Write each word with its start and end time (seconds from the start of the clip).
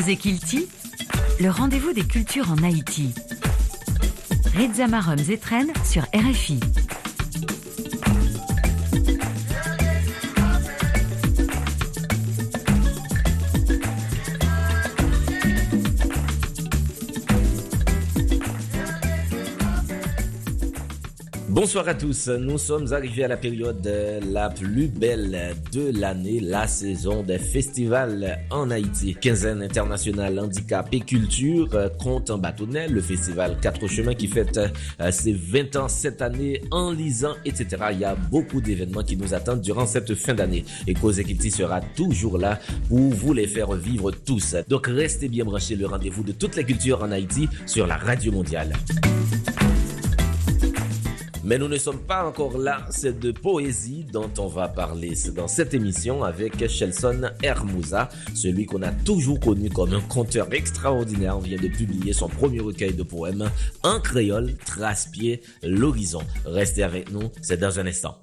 Kilti, 0.00 0.68
le 1.40 1.50
rendez-vous 1.50 1.92
des 1.92 2.04
cultures 2.04 2.52
en 2.52 2.62
Haïti. 2.62 3.12
Reza 4.56 4.86
Marum 4.86 5.18
Zetren 5.18 5.66
sur 5.84 6.02
RFI. 6.14 6.60
Bonsoir 21.60 21.88
à 21.88 21.94
tous, 21.94 22.28
nous 22.28 22.56
sommes 22.56 22.92
arrivés 22.92 23.24
à 23.24 23.26
la 23.26 23.36
période 23.36 23.84
la 24.30 24.48
plus 24.48 24.86
belle 24.86 25.56
de 25.72 25.90
l'année, 25.98 26.38
la 26.38 26.68
saison 26.68 27.24
des 27.24 27.40
festivals 27.40 28.38
en 28.52 28.70
Haïti. 28.70 29.16
Quinzaine 29.20 29.64
internationale 29.64 30.38
handicap 30.38 30.86
et 30.92 31.00
culture 31.00 31.68
compte 31.98 32.30
en 32.30 32.38
bâtonnet, 32.38 32.86
le 32.86 33.00
festival 33.00 33.58
Quatre 33.60 33.88
Chemins 33.88 34.14
qui 34.14 34.28
fête 34.28 34.56
euh, 35.00 35.10
ses 35.10 35.32
20 35.32 35.74
ans 35.74 35.88
cette 35.88 36.22
année 36.22 36.62
en 36.70 36.92
lisant, 36.92 37.34
etc. 37.44 37.66
Il 37.90 37.98
y 37.98 38.04
a 38.04 38.14
beaucoup 38.14 38.60
d'événements 38.60 39.02
qui 39.02 39.16
nous 39.16 39.34
attendent 39.34 39.60
durant 39.60 39.86
cette 39.86 40.14
fin 40.14 40.34
d'année 40.34 40.64
et 40.86 40.94
Cause 40.94 41.18
Equity 41.18 41.50
sera 41.50 41.80
toujours 41.80 42.38
là 42.38 42.60
pour 42.88 43.00
vous 43.00 43.32
les 43.32 43.48
faire 43.48 43.72
vivre 43.72 44.12
tous. 44.12 44.54
Donc 44.68 44.86
restez 44.86 45.28
bien 45.28 45.44
branchés 45.44 45.74
le 45.74 45.88
rendez-vous 45.88 46.22
de 46.22 46.30
toutes 46.30 46.54
les 46.54 46.62
cultures 46.62 47.02
en 47.02 47.10
Haïti 47.10 47.48
sur 47.66 47.88
la 47.88 47.96
radio 47.96 48.30
mondiale. 48.30 48.74
Mais 51.48 51.56
nous 51.56 51.68
ne 51.68 51.78
sommes 51.78 52.00
pas 52.00 52.26
encore 52.28 52.58
là, 52.58 52.84
c'est 52.90 53.18
de 53.18 53.32
poésie 53.32 54.04
dont 54.12 54.30
on 54.36 54.48
va 54.48 54.68
parler 54.68 55.14
dans 55.34 55.48
cette 55.48 55.72
émission 55.72 56.22
avec 56.22 56.68
Shelson 56.68 57.30
Hermouza, 57.42 58.10
celui 58.34 58.66
qu'on 58.66 58.82
a 58.82 58.90
toujours 58.92 59.40
connu 59.40 59.70
comme 59.70 59.94
un 59.94 60.02
conteur 60.02 60.52
extraordinaire, 60.52 61.40
vient 61.40 61.56
de 61.56 61.68
publier 61.68 62.12
son 62.12 62.28
premier 62.28 62.60
recueil 62.60 62.92
de 62.92 63.02
poèmes 63.02 63.50
en 63.82 63.98
créole, 63.98 64.56
Trace-pied, 64.66 65.40
l'horizon. 65.62 66.20
Restez 66.44 66.82
avec 66.82 67.10
nous, 67.10 67.30
c'est 67.40 67.58
dans 67.58 67.80
un 67.80 67.86
instant. 67.86 68.18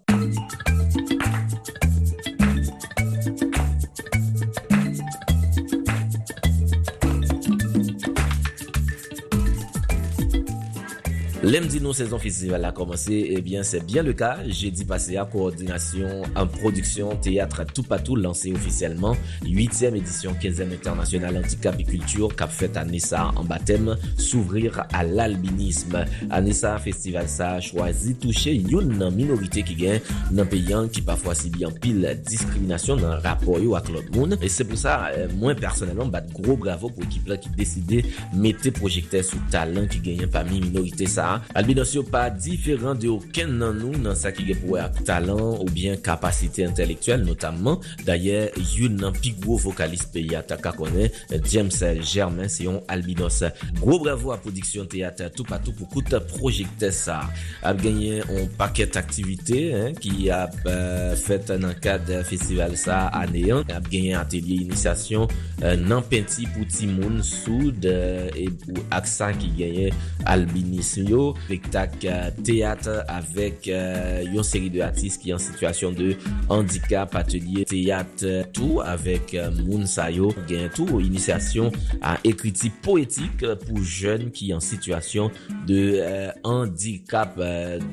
Lem 11.45 11.67
di 11.69 11.77
nou 11.77 11.93
sezon 11.93 12.17
festival 12.17 12.63
a 12.65 12.71
komanse, 12.73 13.13
ebyen 13.35 13.61
eh 13.61 13.67
se 13.69 13.77
byen 13.85 14.07
le 14.07 14.15
ka, 14.17 14.31
je 14.49 14.71
di 14.73 14.85
pase 14.89 15.13
a 15.21 15.27
koordinasyon 15.29 16.31
an 16.41 16.47
produksyon 16.49 17.19
teatra 17.21 17.67
tout 17.69 17.85
patou 17.85 18.17
lanse 18.17 18.49
ofisyelman 18.57 19.13
8e 19.45 19.91
edisyon 19.91 20.39
15e 20.41 20.73
internasyonal 20.73 21.37
antikap 21.43 21.77
e 21.77 21.85
kultur 21.85 22.33
kap 22.33 22.49
fet 22.49 22.79
anesa 22.81 23.27
an 23.37 23.45
batem 23.45 23.91
souvrir 24.15 24.79
al 24.87 25.21
albinisme. 25.21 26.01
Anesa 26.33 26.71
festival 26.81 27.29
sa 27.29 27.51
chwazi 27.61 28.15
touche 28.23 28.55
yon 28.55 28.95
nan 28.97 29.13
minorite 29.13 29.61
ki 29.69 29.77
gen 29.83 30.01
nan 30.33 30.49
peyan 30.49 30.89
ki 30.89 31.05
pafwa 31.05 31.37
si 31.37 31.53
byan 31.53 31.77
pil 31.77 32.09
diskriminasyon 32.25 33.05
nan 33.05 33.21
rapor 33.21 33.61
yo 33.61 33.77
ak 33.77 33.93
lot 33.93 34.09
moun. 34.17 34.33
E 34.41 34.49
se 34.49 34.65
pou 34.65 34.81
sa, 34.81 35.11
euh, 35.13 35.29
mwen 35.37 35.61
personelman 35.61 36.09
bat 36.09 36.25
gro 36.33 36.57
bravo 36.57 36.89
pou 36.89 37.05
ekip 37.05 37.29
la 37.29 37.37
ki 37.37 37.53
deside 37.61 38.01
mette 38.33 38.73
projekte 38.81 39.21
sou 39.21 39.37
talan 39.53 39.85
ki 39.93 40.01
genyen 40.09 40.33
pami 40.33 40.65
minorite 40.65 41.05
sa 41.05 41.34
Albinos 41.57 41.93
yo 41.95 42.05
pa 42.07 42.27
diferan 42.29 42.99
de 42.99 43.09
oken 43.11 43.57
nan 43.61 43.79
nou 43.81 43.95
nan 44.01 44.17
sa 44.19 44.33
ki 44.35 44.47
genpouwe 44.49 44.81
ak 44.83 45.03
talan 45.07 45.41
ou 45.59 45.69
bien 45.71 45.99
kapasite 46.01 46.65
intelektuel 46.65 47.25
notamman. 47.25 47.81
Daye, 48.07 48.49
yon 48.75 48.99
nan 49.01 49.15
pi 49.15 49.35
gwo 49.41 49.59
vokalist 49.61 50.11
peyi 50.13 50.35
ataka 50.37 50.73
konen, 50.75 51.11
James 51.49 51.81
Germain 52.01 52.51
se 52.51 52.65
yon 52.67 52.81
albinos. 52.91 53.41
Gwo 53.79 53.99
bravo 54.03 54.33
a 54.33 54.39
prodiksyon 54.41 54.89
teyater 54.91 55.31
tou 55.35 55.47
patou 55.47 55.75
pou 55.77 55.89
koute 55.95 56.19
projekte 56.33 56.91
sa. 56.95 57.21
Ap 57.65 57.79
genyen 57.83 58.25
on 58.33 58.49
paket 58.59 58.97
aktivite 58.99 59.93
ki 60.01 60.29
ap 60.33 60.55
euh, 60.69 61.13
fet 61.19 61.51
nan 61.61 61.75
kad 61.83 62.09
festival 62.27 62.75
sa 62.79 63.05
aneyan. 63.21 63.65
Ap 63.75 63.89
genyen 63.91 64.19
atelier 64.21 64.65
inisasyon 64.65 65.27
euh, 65.63 65.75
nan 65.81 66.05
penti 66.09 66.47
pou 66.55 66.67
timoun 66.69 67.21
soud 67.25 67.87
euh, 67.89 68.29
e 68.35 68.47
pou 68.65 68.85
aksan 68.95 69.37
ki 69.41 69.53
genyen 69.59 70.05
albinisyon 70.29 71.11
yo. 71.11 71.24
yo, 71.25 71.33
spektak 71.45 71.97
teat 72.45 72.87
avèk 73.11 73.69
yon 73.69 74.41
euh, 74.41 74.45
seri 74.45 74.69
de 74.73 74.83
atis 74.85 75.17
ki 75.21 75.31
yon 75.31 75.41
situasyon 75.41 75.95
de 75.97 76.13
handikap 76.49 77.15
atelier 77.17 77.67
teat 77.69 78.25
tou 78.55 78.81
avèk 78.85 79.35
euh, 79.39 79.51
moun 79.63 79.85
Sayo 79.89 80.31
gen 80.49 80.69
tou 80.75 81.01
inisiasyon 81.03 81.73
a 82.01 82.15
ekriti 82.27 82.71
poetik 82.85 83.45
pou 83.65 83.83
jen 83.83 84.29
ki 84.35 84.51
yon 84.53 84.63
situasyon 84.63 85.31
de 85.69 85.81
euh, 86.01 86.31
handikap 86.45 87.39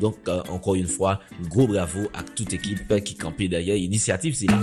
donk 0.02 0.28
ankon 0.32 0.80
yon 0.82 0.90
fwa, 0.90 1.16
gro 1.48 1.68
bravo 1.70 2.08
ak 2.12 2.34
tout 2.36 2.58
ekip 2.58 2.90
ki 3.02 3.18
kampe 3.20 3.48
daye 3.52 3.78
inisiatif 3.84 4.38
si 4.38 4.50
la. 4.50 4.62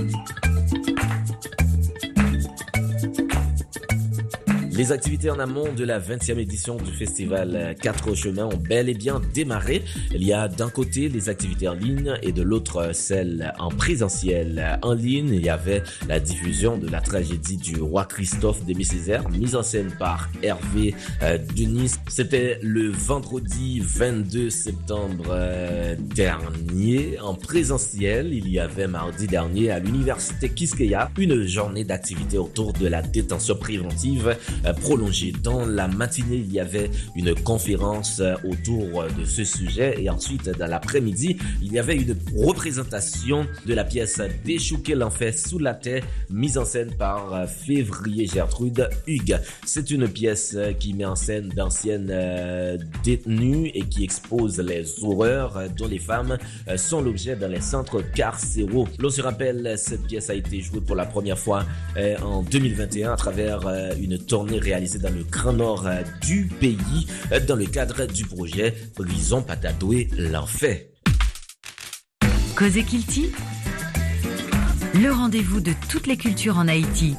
Les 4.80 4.94
activités 4.94 5.30
en 5.30 5.40
amont 5.40 5.74
de 5.74 5.84
la 5.84 6.00
20e 6.00 6.40
édition 6.40 6.78
du 6.78 6.94
festival 6.94 7.76
4 7.82 8.16
chemins 8.16 8.46
ont 8.46 8.56
bel 8.56 8.88
et 8.88 8.94
bien 8.94 9.22
démarré. 9.34 9.84
Il 10.16 10.24
y 10.24 10.32
a 10.32 10.48
d'un 10.48 10.70
côté 10.70 11.10
les 11.10 11.28
activités 11.28 11.68
en 11.68 11.74
ligne 11.74 12.14
et 12.22 12.32
de 12.32 12.42
l'autre 12.42 12.92
celles 12.94 13.54
en 13.60 13.72
présentiel. 13.72 14.80
En 14.82 14.94
ligne, 14.94 15.34
il 15.34 15.44
y 15.44 15.50
avait 15.50 15.84
la 16.08 16.22
diffusion 16.22 16.78
de 16.78 16.88
la 16.88 17.02
tragédie 17.02 17.58
du 17.58 17.82
roi 17.82 18.06
Christophe 18.06 18.64
des 18.64 18.82
Césaire, 18.86 19.28
mise 19.28 19.58
en 19.58 19.64
scène 19.64 19.92
par 20.00 20.30
Hervé 20.44 20.96
euh, 21.24 21.38
Dunis. 21.38 21.96
C'était 22.08 22.58
le 22.62 22.90
vendredi 22.90 23.82
22 23.82 24.50
septembre 24.50 25.26
euh, 25.32 25.98
dernier. 26.00 27.20
En 27.20 27.36
présentiel, 27.36 28.34
il 28.34 28.48
y 28.48 28.60
avait 28.60 28.88
mardi 28.88 29.28
dernier 29.28 29.72
à 29.72 29.80
l'université 29.80 30.48
Kiskeya 30.48 31.12
une 31.18 31.46
journée 31.46 31.84
d'activité 31.84 32.38
autour 32.38 32.72
de 32.72 32.88
la 32.88 33.02
détention 33.02 33.58
préventive 33.58 34.38
prolongé. 34.74 35.34
Dans 35.44 35.66
la 35.66 35.88
matinée, 35.88 36.38
il 36.38 36.52
y 36.52 36.60
avait 36.60 36.90
une 37.16 37.36
conférence 37.36 38.20
euh, 38.20 38.36
autour 38.44 39.04
de 39.18 39.26
ce 39.26 39.44
sujet 39.44 39.96
et 40.02 40.10
ensuite 40.10 40.50
dans 40.50 40.68
l'après-midi, 40.68 41.38
il 41.62 41.72
y 41.74 41.80
avait 41.80 41.96
une 41.96 42.16
représentation 42.36 43.46
de 43.66 43.74
la 43.74 43.84
pièce 43.84 44.22
Déchouquer 44.46 44.96
l'enfer 44.96 45.38
sous 45.38 45.60
la 45.60 45.74
terre, 45.74 46.04
mise 46.30 46.58
en 46.58 46.66
scène 46.66 46.92
par 46.98 47.34
euh, 47.34 47.46
Février 47.48 48.28
Gertrude 48.28 48.90
Hugues. 49.08 49.40
C'est 49.66 49.92
une 49.92 50.08
pièce 50.08 50.54
euh, 50.56 50.74
qui 50.74 50.94
met 50.94 51.06
en 51.06 51.16
scène 51.16 51.50
d'anciennes 51.50 52.14
détenues 53.04 53.72
et 53.74 53.82
qui 53.82 54.04
expose 54.04 54.60
les 54.60 54.86
horreurs 55.04 55.62
dont 55.78 55.88
les 55.88 56.00
femmes 56.00 56.38
sont 56.78 57.02
l'objet 57.02 57.36
dans 57.36 57.48
les 57.48 57.62
centres 57.62 58.02
carcéraux. 58.02 58.88
L'on 59.00 59.10
se 59.10 59.22
rappelle, 59.22 59.76
cette 59.78 60.04
pièce 60.08 60.30
a 60.30 60.34
été 60.34 60.62
jouée 60.62 60.82
pour 60.82 60.96
la 60.96 61.06
première 61.06 61.38
fois 61.38 61.66
en 62.22 62.44
2021 62.44 63.14
à 63.14 63.16
travers 63.16 63.62
une 64.00 64.18
tournée 64.18 64.59
réalisé 64.60 65.00
dans 65.00 65.10
le 65.10 65.24
grand 65.24 65.54
nord 65.54 65.88
euh, 65.88 66.02
du 66.22 66.46
pays 66.46 67.08
euh, 67.32 67.40
dans 67.40 67.56
le 67.56 67.66
cadre 67.66 68.06
du 68.06 68.26
projet 68.26 68.76
Prison 68.96 69.42
Patadoué 69.42 70.10
l'Enfer. 70.18 70.82
Cosé 72.56 72.84
Kilti, 72.84 73.32
le 75.02 75.12
rendez-vous 75.12 75.62
de 75.62 75.74
toutes 75.90 76.08
les 76.08 76.18
cultures 76.18 76.58
en 76.58 76.68
Haïti. 76.68 77.16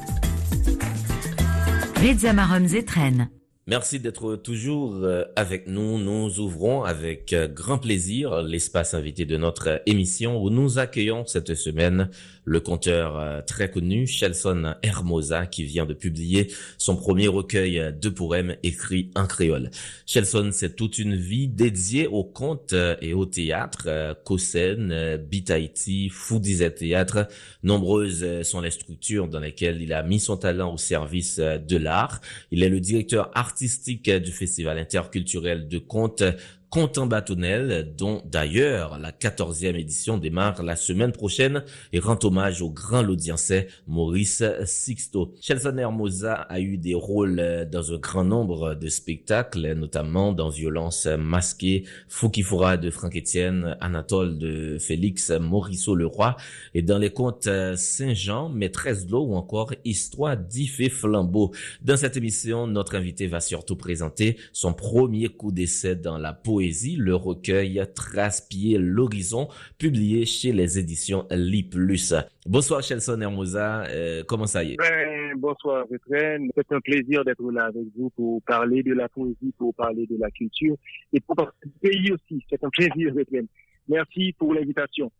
Reza 1.97 2.33
Marum 2.33 2.67
Zetren. 2.67 3.29
Merci 3.71 4.01
d'être 4.01 4.35
toujours 4.35 4.95
euh, 4.95 5.23
avec 5.37 5.65
nous. 5.65 5.97
Nous 5.97 6.41
ouvrons 6.41 6.83
avec 6.83 7.33
grand 7.55 7.77
plaisir 7.77 8.41
l'espace 8.41 8.93
invité 8.93 9.23
de 9.23 9.37
notre 9.37 9.81
émission 9.85 10.43
où 10.43 10.49
nous 10.49 10.77
accueillons 10.77 11.25
cette 11.25 11.55
semaine 11.55 12.09
le 12.43 12.59
conteur 12.59 13.17
euh, 13.17 13.41
très 13.41 13.69
connu 13.69 14.07
Shelson 14.07 14.73
Hermosa 14.81 15.45
qui 15.45 15.63
vient 15.63 15.85
de 15.85 15.93
publier 15.93 16.51
son 16.77 16.95
premier 16.95 17.27
recueil 17.27 17.93
de 17.97 18.09
poèmes 18.09 18.55
écrits 18.63 19.11
en 19.15 19.25
créole. 19.25 19.69
Shelson, 20.05 20.49
c'est 20.51 20.75
toute 20.75 20.97
une 20.97 21.15
vie 21.15 21.47
dédiée 21.47 22.07
au 22.07 22.23
conte 22.23 22.73
euh, 22.73 22.95
et 23.01 23.13
au 23.13 23.25
théâtre, 23.25 24.17
Kosen, 24.25 24.91
euh, 24.91 25.17
Bitaïti, 25.17 26.09
Foudizet 26.09 26.71
Théâtre. 26.71 27.27
Nombreuses 27.63 28.41
sont 28.43 28.61
les 28.61 28.71
structures 28.71 29.27
dans 29.27 29.39
lesquelles 29.39 29.81
il 29.81 29.93
a 29.93 30.03
mis 30.03 30.19
son 30.19 30.37
talent 30.37 30.73
au 30.73 30.77
service 30.77 31.39
de 31.39 31.77
l'art. 31.77 32.21
Il 32.51 32.63
est 32.63 32.69
le 32.69 32.79
directeur 32.79 33.29
artistique 33.35 33.60
du 34.19 34.31
Festival 34.31 34.79
interculturel 34.79 35.67
de 35.67 35.77
conte 35.77 36.23
Content 36.71 37.05
Bâtonnel, 37.05 37.93
dont 37.97 38.21
d'ailleurs 38.23 38.97
la 38.97 39.11
14e 39.11 39.75
édition 39.75 40.17
démarre 40.17 40.63
la 40.63 40.77
semaine 40.77 41.11
prochaine 41.11 41.65
et 41.91 41.99
rend 41.99 42.17
hommage 42.23 42.61
au 42.61 42.69
grand 42.69 43.01
laudiençais 43.01 43.67
Maurice 43.87 44.41
Sixto. 44.63 45.33
Chelson 45.41 45.77
Hermosa 45.77 46.33
a 46.33 46.61
eu 46.61 46.77
des 46.77 46.93
rôles 46.93 47.67
dans 47.69 47.91
un 47.91 47.97
grand 47.97 48.23
nombre 48.23 48.75
de 48.75 48.87
spectacles, 48.87 49.73
notamment 49.73 50.31
dans 50.31 50.47
Violence 50.47 51.07
masquée, 51.07 51.83
Fouki-Foura 52.07 52.77
de 52.77 52.89
Franck 52.89 53.17
Etienne, 53.17 53.75
Anatole 53.81 54.37
de 54.37 54.77
Félix 54.79 55.29
Morisseau 55.29 55.93
Leroy 55.93 56.37
et 56.73 56.81
dans 56.81 56.99
les 56.99 57.09
contes 57.09 57.49
Saint-Jean, 57.75 58.47
Maîtresse 58.47 59.07
de 59.07 59.11
l'eau 59.11 59.25
ou 59.25 59.35
encore 59.35 59.73
Histoire 59.83 60.37
d'Ife 60.37 60.89
Flambeau. 60.89 61.51
Dans 61.81 61.97
cette 61.97 62.15
émission, 62.15 62.65
notre 62.65 62.95
invité 62.95 63.27
va 63.27 63.41
surtout 63.41 63.75
présenter 63.75 64.37
son 64.53 64.71
premier 64.71 65.27
coup 65.27 65.51
d'essai 65.51 65.97
dans 65.97 66.17
la 66.17 66.31
poésie, 66.31 66.60
le 66.97 67.15
recueil 67.15 67.81
Traspier 67.95 68.77
l'horizon, 68.77 69.47
publié 69.77 70.25
chez 70.25 70.51
les 70.51 70.77
éditions 70.77 71.25
Li. 71.31 71.67
Bonsoir 72.45 72.83
Chelson 72.83 73.19
Hermosa, 73.19 73.83
euh, 73.85 74.23
comment 74.27 74.45
ça 74.45 74.63
y 74.63 74.73
est? 74.73 74.77
Ben, 74.77 75.33
Bonsoir 75.37 75.85
Rétren, 75.89 76.49
c'est 76.55 76.71
un 76.71 76.79
plaisir 76.81 77.23
d'être 77.23 77.51
là 77.51 77.65
avec 77.65 77.85
vous 77.97 78.09
pour 78.11 78.41
parler 78.43 78.83
de 78.83 78.93
la 78.93 79.09
poésie, 79.09 79.53
pour 79.57 79.73
parler 79.73 80.05
de 80.05 80.17
la 80.19 80.29
culture 80.29 80.75
et 81.13 81.19
pour 81.19 81.35
parler 81.35 81.51
du 81.63 81.89
pays 81.89 82.11
aussi. 82.11 82.45
C'est 82.49 82.63
un 82.63 82.69
plaisir 82.69 83.13
Rétren. 83.15 83.47
Merci 83.87 84.33
pour 84.37 84.53
l'invitation. 84.53 85.11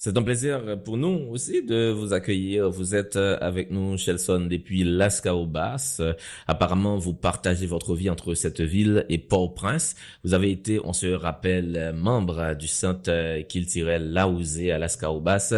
C'est 0.00 0.16
un 0.16 0.22
plaisir 0.22 0.80
pour 0.84 0.96
nous 0.96 1.26
aussi 1.28 1.64
de 1.64 1.90
vous 1.90 2.12
accueillir. 2.12 2.70
Vous 2.70 2.94
êtes 2.94 3.16
avec 3.16 3.72
nous, 3.72 3.98
Chelson, 3.98 4.46
depuis 4.48 4.84
Las 4.84 5.20
Caobas. 5.20 6.00
Apparemment, 6.46 6.98
vous 6.98 7.14
partagez 7.14 7.66
votre 7.66 7.96
vie 7.96 8.08
entre 8.08 8.34
cette 8.34 8.60
ville 8.60 9.04
et 9.08 9.18
Port-au-Prince. 9.18 9.96
Vous 10.22 10.34
avez 10.34 10.52
été, 10.52 10.78
on 10.84 10.92
se 10.92 11.08
rappelle, 11.08 11.92
membre 11.96 12.54
du 12.54 12.68
centre 12.68 13.40
Kiltirel 13.48 14.12
Laouzé 14.12 14.70
à 14.70 14.78
Las 14.78 14.96
Caobas. 14.96 15.52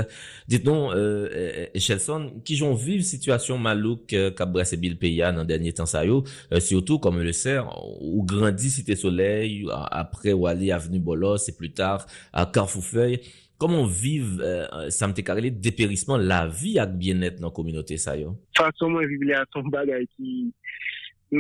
Dites-nous, 0.49 0.91
euh, 0.93 1.67
Chelson, 1.77 2.33
qui 2.43 2.57
j'en 2.57 2.73
vive 2.73 3.03
situation 3.03 3.59
malouk 3.59 4.07
qu'abrasse 4.07 4.73
Bill 4.73 4.97
Peya 4.97 5.33
dans 5.33 5.45
dernier 5.45 5.75
temps 5.75 5.85
ça 5.85 6.03
euh, 6.07 6.61
surtout, 6.61 6.99
comme 6.99 7.21
le 7.21 7.33
sait, 7.35 7.59
ou 8.01 8.25
grandit 8.25 8.71
Cité 8.71 8.97
Soleil, 8.97 9.67
après 9.91 10.33
Wali 10.33 10.73
Avenue 10.73 10.99
Bolos 10.99 11.47
et 11.47 11.53
plus 11.53 11.73
tard 11.73 12.07
à 12.33 12.47
Carrefourfeuille. 12.47 13.21
Koman 13.61 13.85
vive, 13.85 14.41
euh, 14.41 14.65
euh 14.73 14.89
sa 14.89 15.05
mte 15.11 15.21
karele, 15.21 15.51
deperisman 15.53 16.23
la 16.25 16.47
vi 16.49 16.79
ak 16.81 16.95
bien 16.97 17.19
net 17.21 17.43
nan 17.43 17.53
kominote 17.53 17.99
sa 18.01 18.15
yo? 18.17 18.33
Fason 18.57 18.95
mwen 18.95 19.05
vive 19.11 19.29
le 19.29 19.35
a 19.37 19.43
son 19.53 19.69
bagay 19.69 20.07
ki 20.17 20.49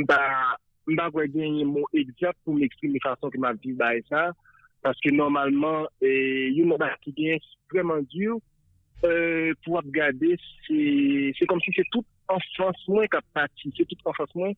mba 0.02 1.06
kwa 1.14 1.24
genye 1.32 1.64
moun 1.64 1.88
egzat 1.96 2.36
pou 2.44 2.52
m 2.52 2.66
eksprime 2.66 3.00
fason 3.00 3.32
ki 3.32 3.40
mwa 3.40 3.54
vive 3.56 3.78
ba 3.80 3.94
e 3.96 4.04
sa. 4.10 4.26
Paske 4.84 5.14
normalman, 5.16 5.88
yon 6.04 6.74
mba 6.74 6.92
ki 7.00 7.16
genye 7.16 7.40
preman 7.72 8.04
diyo 8.12 8.36
euh, 9.00 9.56
pou 9.64 9.80
ap 9.80 9.88
gade, 9.96 10.36
se 10.68 11.48
kom 11.48 11.64
si 11.64 11.72
se 11.72 11.88
tout 11.88 12.04
enfans 12.36 12.84
mwen 12.92 13.08
kap 13.16 13.24
pati, 13.32 13.72
se 13.72 13.88
tout 13.88 14.12
enfans 14.12 14.36
mwen 14.36 14.52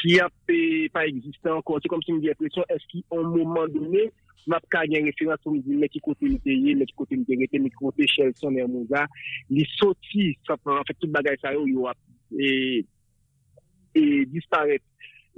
ki 0.00 0.18
ap 0.24 0.52
pa 0.94 1.04
egziste 1.08 1.50
ankon. 1.52 1.82
Se 1.82 1.90
kom 1.90 2.02
si 2.04 2.14
mi 2.14 2.24
di 2.24 2.32
apresyon, 2.32 2.68
eski 2.74 3.02
an 3.14 3.28
mouman 3.32 3.72
donè, 3.74 4.08
map 4.50 4.64
ka 4.72 4.84
gen 4.90 5.06
referans 5.06 5.42
pou 5.42 5.54
mi 5.54 5.62
di 5.66 5.78
mè 5.78 5.88
ki 5.92 6.02
kote 6.04 6.30
liteye, 6.30 6.74
mè 6.78 6.86
ki 6.88 6.96
kote 6.98 7.18
literete, 7.18 7.60
mè 7.62 7.70
ki 7.72 7.80
kote 7.80 8.08
chelson, 8.10 8.56
mè 8.56 8.66
mou 8.66 8.86
za, 8.90 9.04
li 9.52 9.66
soti, 9.76 10.32
sa 10.48 10.56
pran, 10.60 10.80
an 10.80 10.88
fèk 10.88 11.02
tout 11.02 11.12
bagay 11.14 11.38
sa 11.42 11.54
yo, 11.54 11.66
yo 11.70 11.86
ap, 11.90 12.00
e, 12.32 12.82
e 13.98 14.06
disparet. 14.32 14.84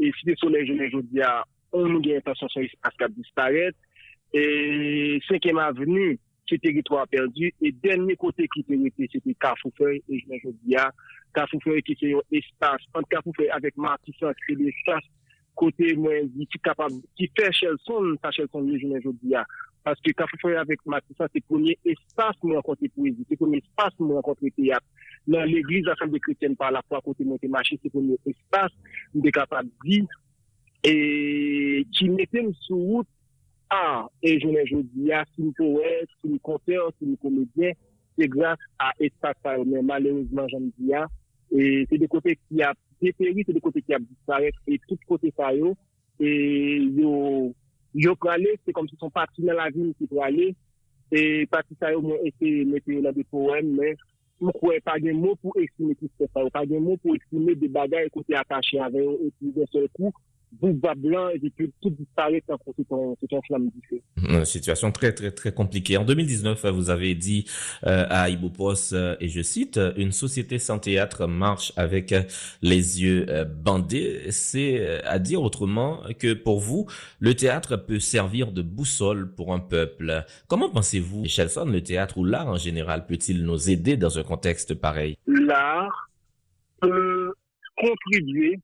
E 0.01 0.11
si 0.17 0.27
de 0.27 0.37
solej 0.41 0.71
jenè 0.73 0.89
jodi 0.93 1.23
a, 1.23 1.43
an 1.75 1.91
nou 1.91 2.03
gen 2.05 2.21
intasyon 2.21 2.53
son 2.53 2.67
ispas 2.67 2.97
kap 3.01 3.13
disparet. 3.19 3.77
E 4.35 5.21
5e 5.29 5.53
avenu, 5.63 6.15
se 6.49 6.59
teritwa 6.63 7.07
perdi, 7.11 7.51
e 7.61 7.73
denye 7.85 8.17
kote 8.21 8.49
ki 8.53 8.65
te 8.69 8.79
rete, 8.81 9.11
se 9.13 9.21
te 9.25 9.35
Kafoufeu, 9.41 9.99
e 9.99 10.21
jenen 10.21 10.43
jodi 10.43 10.79
a, 10.81 10.89
Kafoufeu 11.37 11.83
ki 11.87 11.99
se 12.01 12.15
yo 12.15 12.23
espas, 12.35 12.85
an 12.95 13.07
Kafoufeu 13.11 13.53
avek 13.57 13.79
Martisan, 13.81 14.37
se 14.47 14.57
de 14.59 14.71
espas, 14.73 15.07
kote 15.59 15.95
mwen 15.99 16.29
di 16.35 16.47
ki 16.51 16.61
kapab, 16.67 16.95
ki 17.19 17.29
fè 17.39 17.51
chèl 17.55 17.79
son, 17.87 18.15
sa 18.23 18.33
chèl 18.35 18.51
son 18.51 18.67
liye 18.67 18.83
jounen 18.83 19.03
jodi 19.05 19.35
ya. 19.35 19.45
Paske 19.85 20.15
ka 20.17 20.27
fè 20.31 20.39
fè 20.41 20.55
avèk 20.63 20.83
Matissa, 20.89 21.29
se 21.29 21.43
pounye 21.45 21.77
espas 21.93 22.39
mwen 22.43 22.61
akonte 22.61 22.89
poezi, 22.95 23.27
se 23.29 23.37
pounye 23.41 23.61
espas 23.61 23.95
mwen 24.01 24.21
akonte 24.21 24.51
teyap. 24.57 24.85
Nan 25.29 25.49
l'Eglise 25.49 25.93
Assemble 25.93 26.21
Chrétienne 26.25 26.57
par 26.57 26.73
la 26.73 26.83
foi 26.89 27.03
kote 27.05 27.27
mwen 27.29 27.41
te 27.43 27.51
machi, 27.53 27.79
se 27.83 27.93
pounye 27.93 28.17
espas 28.25 28.73
mwen 29.13 29.27
de 29.27 29.35
kapab 29.37 29.69
di, 29.85 30.01
e 30.85 30.95
ki 31.97 32.09
mette 32.13 32.47
m 32.47 32.51
an, 33.75 34.09
e 34.23 34.37
jounen 34.39 34.67
joudi 34.69 35.09
ya, 35.11 35.25
si 35.33 35.43
nou 35.43 35.55
poèd, 35.59 36.09
si 36.21 36.31
nou 36.31 36.43
konteur, 36.47 36.93
si 36.99 37.09
nou 37.09 37.21
komedien, 37.23 37.75
se 38.15 38.29
grans 38.31 38.63
a 38.79 38.93
espasa 39.03 39.57
ou 39.59 39.67
men 39.69 39.87
malerouzman 39.89 40.51
jan 40.53 40.71
di 40.77 40.93
ya, 40.93 41.05
e 41.51 41.85
se 41.91 41.99
de 42.01 42.09
kote 42.11 42.37
ki 42.39 42.63
ap 42.67 42.79
deperi, 43.03 43.45
se 43.47 43.55
de 43.57 43.63
kote 43.65 43.83
ki 43.85 43.97
ap 43.97 44.07
disparek, 44.07 44.59
e 44.71 44.79
tout 44.87 45.01
kote 45.11 45.33
sa 45.35 45.51
yo, 45.57 45.75
e 46.23 46.31
yo, 46.99 47.15
yo 47.95 48.15
prale, 48.23 48.57
se 48.65 48.75
kom 48.77 48.89
se 48.91 48.99
son 49.01 49.13
pati 49.15 49.45
nan 49.47 49.59
la 49.59 49.71
vin 49.75 49.93
ki 49.99 50.09
prale, 50.13 50.53
e 51.15 51.23
pati 51.51 51.79
sa 51.81 51.93
yo 51.95 52.03
mwen 52.05 52.23
ete 52.31 52.53
mette 52.71 53.01
la 53.03 53.15
de 53.15 53.27
poèm, 53.31 53.75
men 53.79 53.99
mwen 54.43 54.59
kwe 54.61 54.79
pa 54.87 54.97
gen 55.03 55.19
mou 55.19 55.39
pou 55.43 55.55
eksime 55.63 55.97
ki 55.99 56.11
se 56.15 56.31
sa 56.31 56.45
yo, 56.47 56.53
pa 56.55 56.65
gen 56.69 56.83
mou 56.85 57.01
pou 57.03 57.17
eksime 57.19 57.57
de 57.59 57.71
bagay 57.73 58.11
kote 58.15 58.39
atache 58.39 58.81
ave 58.83 59.03
yo, 59.03 59.19
eti 59.27 59.53
de 59.57 59.67
se 59.73 59.87
kou, 59.99 60.15
blanc 60.61 61.29
et 61.31 61.41
tout 61.81 61.91
disparaît 61.91 62.43
quand 62.47 62.59
c'est 62.77 63.35
un 63.35 63.41
flamme 63.47 63.69
du 63.69 63.81
feu. 63.89 64.01
Une 64.29 64.45
situation 64.45 64.91
très 64.93 65.13
très 65.13 65.31
très 65.31 65.53
compliquée. 65.53 65.97
En 65.97 66.05
2019, 66.05 66.67
vous 66.67 66.91
avez 66.91 67.15
dit 67.15 67.47
euh, 67.87 68.07
à 68.11 68.29
Ibopos, 68.29 68.93
euh, 68.93 69.17
et 69.21 69.29
je 69.29 69.43
cite, 69.43 69.81
une 69.97 70.13
société 70.13 70.59
sans 70.59 70.79
théâtre 70.79 71.27
marche 71.27 71.73
avec 71.77 72.15
les 72.63 73.03
yeux 73.03 73.27
euh, 73.29 73.45
bandés. 73.45 74.31
C'est 74.31 75.03
à 75.05 75.19
dire 75.19 75.43
autrement 75.43 76.03
que 76.19 76.33
pour 76.35 76.61
vous, 76.61 76.87
le 77.21 77.35
théâtre 77.35 77.77
peut 77.77 78.01
servir 78.01 78.53
de 78.53 78.63
boussole 78.63 79.33
pour 79.35 79.53
un 79.53 79.61
peuple. 79.61 80.25
Comment 80.49 80.71
pensez-vous, 80.71 81.27
Chelson, 81.27 81.67
le 81.67 81.83
théâtre 81.83 82.19
ou 82.19 82.25
l'art 82.25 82.49
en 82.49 82.57
général 82.57 83.07
peut-il 83.07 83.45
nous 83.45 83.71
aider 83.71 83.97
dans 83.97 84.19
un 84.19 84.23
contexte 84.23 84.75
pareil? 84.75 85.17
L'art 85.27 86.11
peut 86.81 87.33
contribuer 87.77 88.61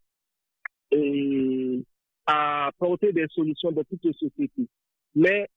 et 0.90 1.82
à 2.26 2.66
apporter 2.66 3.12
des 3.12 3.26
solutions 3.30 3.72
dans 3.72 3.84
toutes 3.84 4.04
les 4.04 4.12
sociétés. 4.12 4.68
Mais 5.14 5.48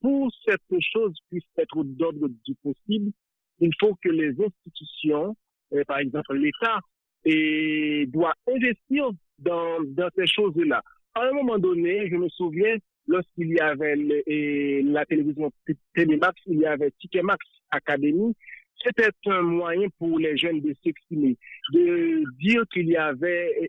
pour 0.00 0.28
que 0.28 0.34
cette 0.46 0.80
chose 0.92 1.14
puisse 1.30 1.44
être 1.56 1.82
d'ordre 1.84 2.28
du 2.28 2.54
possible, 2.62 3.12
il 3.60 3.70
faut 3.80 3.94
que 4.02 4.08
les 4.08 4.30
institutions, 4.30 5.36
par 5.86 5.98
exemple 5.98 6.34
l'État, 6.36 6.80
et 7.24 8.06
doit 8.08 8.34
investir 8.48 9.10
dans 9.38 9.78
ces 10.16 10.26
choses-là. 10.26 10.82
À 11.14 11.22
un 11.28 11.32
moment 11.32 11.58
donné, 11.58 12.08
je 12.08 12.16
me 12.16 12.28
souviens, 12.28 12.76
lorsqu'il 13.06 13.52
y 13.52 13.60
avait 13.60 13.96
la 14.82 15.06
télévision 15.06 15.50
Télémax, 15.94 16.40
il 16.46 16.58
y 16.58 16.66
avait 16.66 16.90
Ticketmax 17.00 17.44
Academy, 17.70 18.34
c'était 18.84 19.10
un 19.26 19.42
moyen 19.42 19.88
pour 19.98 20.18
les 20.18 20.36
jeunes 20.36 20.60
de 20.60 20.74
s'exprimer, 20.82 21.36
de 21.72 22.22
dire 22.40 22.62
qu'il 22.72 22.88
y 22.88 22.96
avait, 22.96 23.68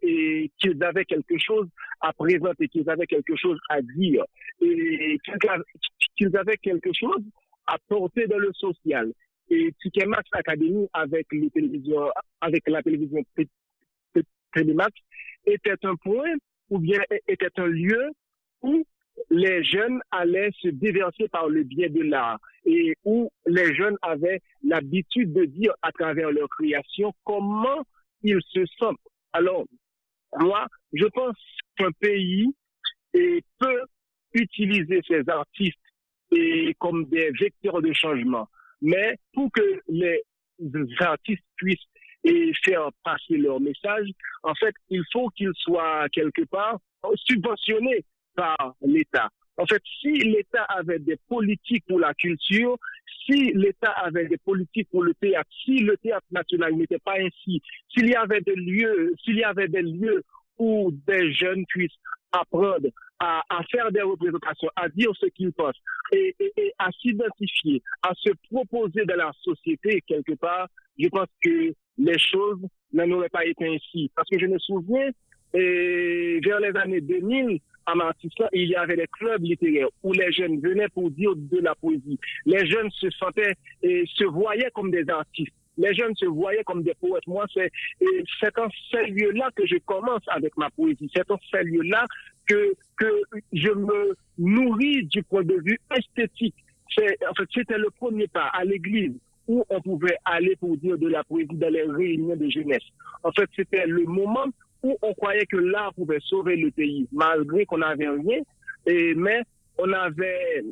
qu'ils 0.58 0.84
avaient 0.84 1.06
quelque 1.06 1.38
chose 1.38 1.68
à 2.02 2.14
présenter, 2.14 2.68
qu'ils 2.68 2.90
avaient 2.90 3.08
quelque 3.08 3.36
chose 3.36 3.60
à 3.70 3.82
dire, 3.82 4.26
et 4.62 5.18
qu'ils 6.16 6.38
avaient 6.38 6.58
quelque 6.58 6.92
chose 6.94 7.24
à 7.68 7.78
porter 7.88 8.28
dans 8.28 8.40
le 8.40 8.52
social. 8.54 9.12
Et 9.50 9.74
Max 10.08 10.28
Academy 10.32 10.88
avec 10.94 11.28
les 11.32 11.50
télévisions, 11.50 12.10
avec 12.42 12.68
la 12.68 12.82
télévision 12.82 13.24
Télémax 14.54 14.94
était 15.46 15.84
un 15.84 15.96
point 15.96 16.34
ou 16.70 16.80
bien 16.80 17.00
était 17.28 17.52
un 17.58 17.68
lieu 17.68 18.12
où 18.62 18.86
les 19.30 19.64
jeunes 19.64 20.02
allaient 20.12 20.52
se 20.62 20.68
déverser 20.70 21.28
par 21.28 21.48
le 21.50 21.64
biais 21.64 21.90
de 21.90 22.02
l'art 22.02 22.40
et 22.66 22.96
où 23.04 23.30
les 23.46 23.74
jeunes 23.76 23.98
avaient 24.02 24.42
l'habitude 24.64 25.34
de 25.34 25.46
dire 25.46 25.74
à 25.82 25.92
travers 25.92 26.32
leur 26.32 26.50
création 26.50 27.14
comment 27.24 27.84
ils 28.22 28.42
se 28.50 28.66
sentent. 28.78 29.00
Alors, 29.34 29.66
moi, 30.40 30.68
je 30.94 31.06
pense 31.06 31.36
qu'un 31.78 31.92
pays 32.00 32.54
peut 33.12 33.82
utiliser 34.34 35.02
ses 35.08 35.28
artistes 35.28 35.78
comme 36.80 37.06
des 37.06 37.30
vecteurs 37.40 37.82
de 37.82 37.94
changement. 37.94 38.48
Mais 38.82 39.18
pour 39.34 39.52
que 39.52 39.82
les 39.88 40.24
artistes 41.00 41.44
puissent 41.56 41.78
faire 42.64 42.90
passer 43.04 43.38
leur 43.38 43.60
message, 43.60 44.08
en 44.44 44.56
fait, 44.56 44.74
il 44.90 45.04
faut 45.12 45.30
qu'ils 45.30 45.54
soient 45.56 46.08
quelque 46.10 46.46
part 46.46 46.80
subventionnés 47.16 48.04
par 48.36 48.76
l'État. 48.82 49.30
En 49.58 49.66
fait, 49.66 49.82
si 50.02 50.12
l'État 50.12 50.64
avait 50.64 51.00
des 51.00 51.18
politiques 51.30 51.86
pour 51.88 52.00
la 52.00 52.14
culture, 52.14 52.78
si 53.26 53.52
l'État 53.54 53.92
avait 53.92 54.28
des 54.28 54.38
politiques 54.38 54.90
pour 54.90 55.04
le 55.04 55.14
théâtre, 55.14 55.50
si 55.64 55.80
le 55.80 55.96
théâtre 55.98 56.26
national 56.32 56.74
n'était 56.74 57.00
pas 57.00 57.16
ainsi, 57.20 57.62
s'il 57.90 58.10
y 58.10 58.16
avait 58.16 58.42
des 58.42 58.56
lieux, 58.56 59.14
s'il 59.24 59.38
y 59.38 59.44
avait 59.44 59.68
des 59.68 59.84
lieux 59.84 60.24
où 60.58 60.92
des 61.08 61.34
jeunes 61.34 61.66
puissent 61.68 62.00
apprendre 62.32 62.88
à, 63.20 63.62
faire 63.72 63.90
des 63.92 64.02
représentations, 64.02 64.70
à 64.76 64.90
dire 64.90 65.12
ce 65.18 65.28
qu'ils 65.28 65.54
pensent 65.54 65.80
et, 66.12 66.36
à 66.78 66.90
s'identifier, 66.92 67.82
à 68.02 68.14
se 68.16 68.32
proposer 68.52 69.06
dans 69.06 69.16
la 69.16 69.32
société 69.42 70.02
quelque 70.06 70.34
part, 70.34 70.68
je 70.98 71.08
pense 71.08 71.28
que 71.42 71.74
les 71.98 72.20
choses 72.20 72.60
n'auraient 72.92 73.30
pas 73.30 73.46
été 73.46 73.66
ainsi. 73.66 74.12
Parce 74.14 74.28
que 74.30 74.38
je 74.40 74.46
me 74.46 74.60
souviens, 74.60 75.10
vers 75.54 76.60
les 76.60 76.76
années 76.76 77.02
2000, 77.02 77.60
à 77.86 77.96
Martissa, 77.96 78.50
il 78.54 78.70
y 78.70 78.76
avait 78.76 78.96
des 78.96 79.08
clubs 79.08 79.42
littéraires 79.42 79.90
où 80.04 80.14
les 80.14 80.32
jeunes 80.32 80.60
venaient 80.60 80.90
pour 80.90 81.10
dire 81.12 81.34
de 81.36 81.60
la 81.60 81.76
poésie. 81.76 82.20
Les 82.46 82.66
jeunes 82.66 82.90
se 82.92 83.10
sentaient 83.12 83.56
et 83.82 84.04
se 84.16 84.24
voyaient 84.26 84.72
comme 84.74 84.92
des 84.92 85.10
artistes. 85.10 85.54
Les 85.78 85.94
jeunes 85.96 86.16
se 86.16 86.26
voyaient 86.26 86.64
comme 86.64 86.84
des 86.84 86.94
poètes. 86.94 87.26
Moi, 87.28 87.46
c'est, 87.54 87.72
c'est 88.40 88.58
en 88.60 88.68
ces 88.92 89.08
lieux-là 89.08 89.50
que 89.56 89.66
je 89.66 89.78
commence 89.86 90.22
avec 90.28 90.56
ma 90.56 90.70
poésie. 90.70 91.10
C'est 91.16 91.30
en 91.32 91.40
ces 91.52 91.64
lieux-là 91.64 92.06
que, 92.48 92.74
que 92.98 93.22
je 93.52 93.70
me 93.70 94.16
nourris 94.38 95.06
du 95.06 95.24
point 95.24 95.44
de 95.44 95.56
vue 95.64 95.80
esthétique. 95.98 96.56
C'est, 96.96 97.18
en 97.28 97.34
fait, 97.34 97.50
c'était 97.54 97.78
le 97.78 97.90
premier 97.90 98.28
pas 98.28 98.52
à 98.54 98.64
l'église 98.64 99.14
où 99.48 99.66
on 99.70 99.82
pouvait 99.82 100.18
aller 100.26 100.56
pour 100.58 100.78
dire 100.78 100.98
de 100.98 101.08
la 101.08 101.24
poésie 101.24 101.56
dans 101.56 101.72
les 101.72 101.84
réunions 101.84 102.36
de 102.36 102.50
jeunesse. 102.50 102.84
En 103.24 103.32
fait, 103.32 103.50
c'était 103.56 103.86
le 103.88 104.04
moment 104.04 104.46
où 104.84 104.98
on 105.02 105.14
croyait 105.14 105.46
que 105.46 105.58
l'art 105.58 105.94
pouvait 105.94 106.20
sauver 106.22 106.56
le 106.58 106.70
pays, 106.72 107.08
malgré 107.12 107.66
qu'on 107.66 107.80
n'avait 107.80 108.10
rien, 108.10 108.42
et, 108.86 109.16
mais 109.16 109.42
on 109.78 109.92
avait 109.92 110.64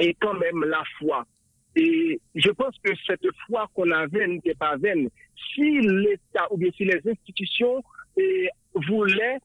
et 0.00 0.14
quand 0.20 0.34
même 0.34 0.64
la 0.64 0.82
foi. 0.98 1.26
Et 1.74 2.20
je 2.34 2.50
pense 2.50 2.76
que 2.82 2.92
cette 3.06 3.26
foi 3.46 3.68
qu'on 3.74 3.90
avait 3.90 4.26
n'était 4.26 4.54
pas 4.54 4.76
vaine. 4.76 5.08
Si 5.54 5.80
l'État 5.80 6.46
ou 6.50 6.56
bien 6.56 6.70
si 6.76 6.84
les 6.84 7.00
institutions 7.08 7.82
et, 8.16 8.48
voulaient 8.74 9.38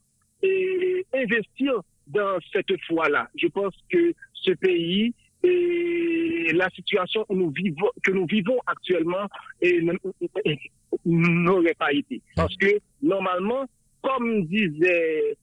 investir 1.13 1.79
dans 2.07 2.37
cette 2.51 2.81
foi-là, 2.87 3.29
je 3.35 3.47
pense 3.47 3.73
que 3.89 4.13
ce 4.33 4.51
pays 4.51 5.13
et 5.43 6.51
la 6.53 6.69
situation 6.69 7.25
que 7.27 7.33
nous 7.33 7.51
vivons, 7.51 7.89
que 8.01 8.11
nous 8.11 8.25
vivons 8.25 8.59
actuellement 8.65 9.27
n'aurait 11.05 11.75
pas 11.75 11.91
été. 11.91 12.21
Parce 12.35 12.55
que 12.57 12.79
normalement, 13.01 13.65
comme 14.03 14.45
disait, 14.45 15.37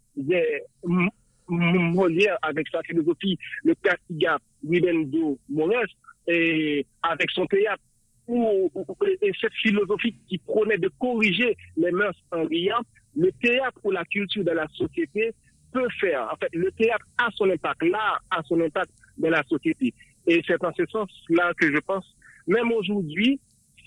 Molière 1.48 2.38
avec 2.42 2.68
sa 2.68 2.82
philosophie, 2.82 3.36
le 3.64 3.74
Castigat 3.74 4.38
Ribendo 4.68 5.38
Mores, 5.48 5.96
et 6.28 6.86
avec 7.02 7.30
son 7.32 7.46
théâtre, 7.46 7.82
et 8.28 9.32
cette 9.40 9.54
philosophie 9.54 10.14
qui 10.28 10.38
prônait 10.38 10.78
de 10.78 10.88
corriger 11.00 11.56
les 11.76 11.90
mœurs 11.90 12.14
en 12.30 12.44
riant, 12.44 12.80
le 13.16 13.32
théâtre 13.42 13.78
ou 13.82 13.90
la 13.90 14.04
culture 14.04 14.44
de 14.44 14.52
la 14.52 14.68
société 14.68 15.32
peut 15.72 15.88
faire. 16.00 16.28
En 16.32 16.36
fait, 16.36 16.50
le 16.52 16.70
théâtre 16.72 17.04
a 17.18 17.28
son 17.34 17.50
impact, 17.50 17.82
l'art 17.82 18.22
a 18.30 18.42
son 18.44 18.60
impact 18.60 18.90
dans 19.18 19.30
la 19.30 19.42
société. 19.44 19.92
Et 20.26 20.42
c'est 20.46 20.62
en 20.64 20.72
ce 20.76 20.84
sens-là 20.86 21.52
que 21.54 21.72
je 21.72 21.78
pense, 21.80 22.04
même 22.46 22.70
aujourd'hui, 22.70 23.40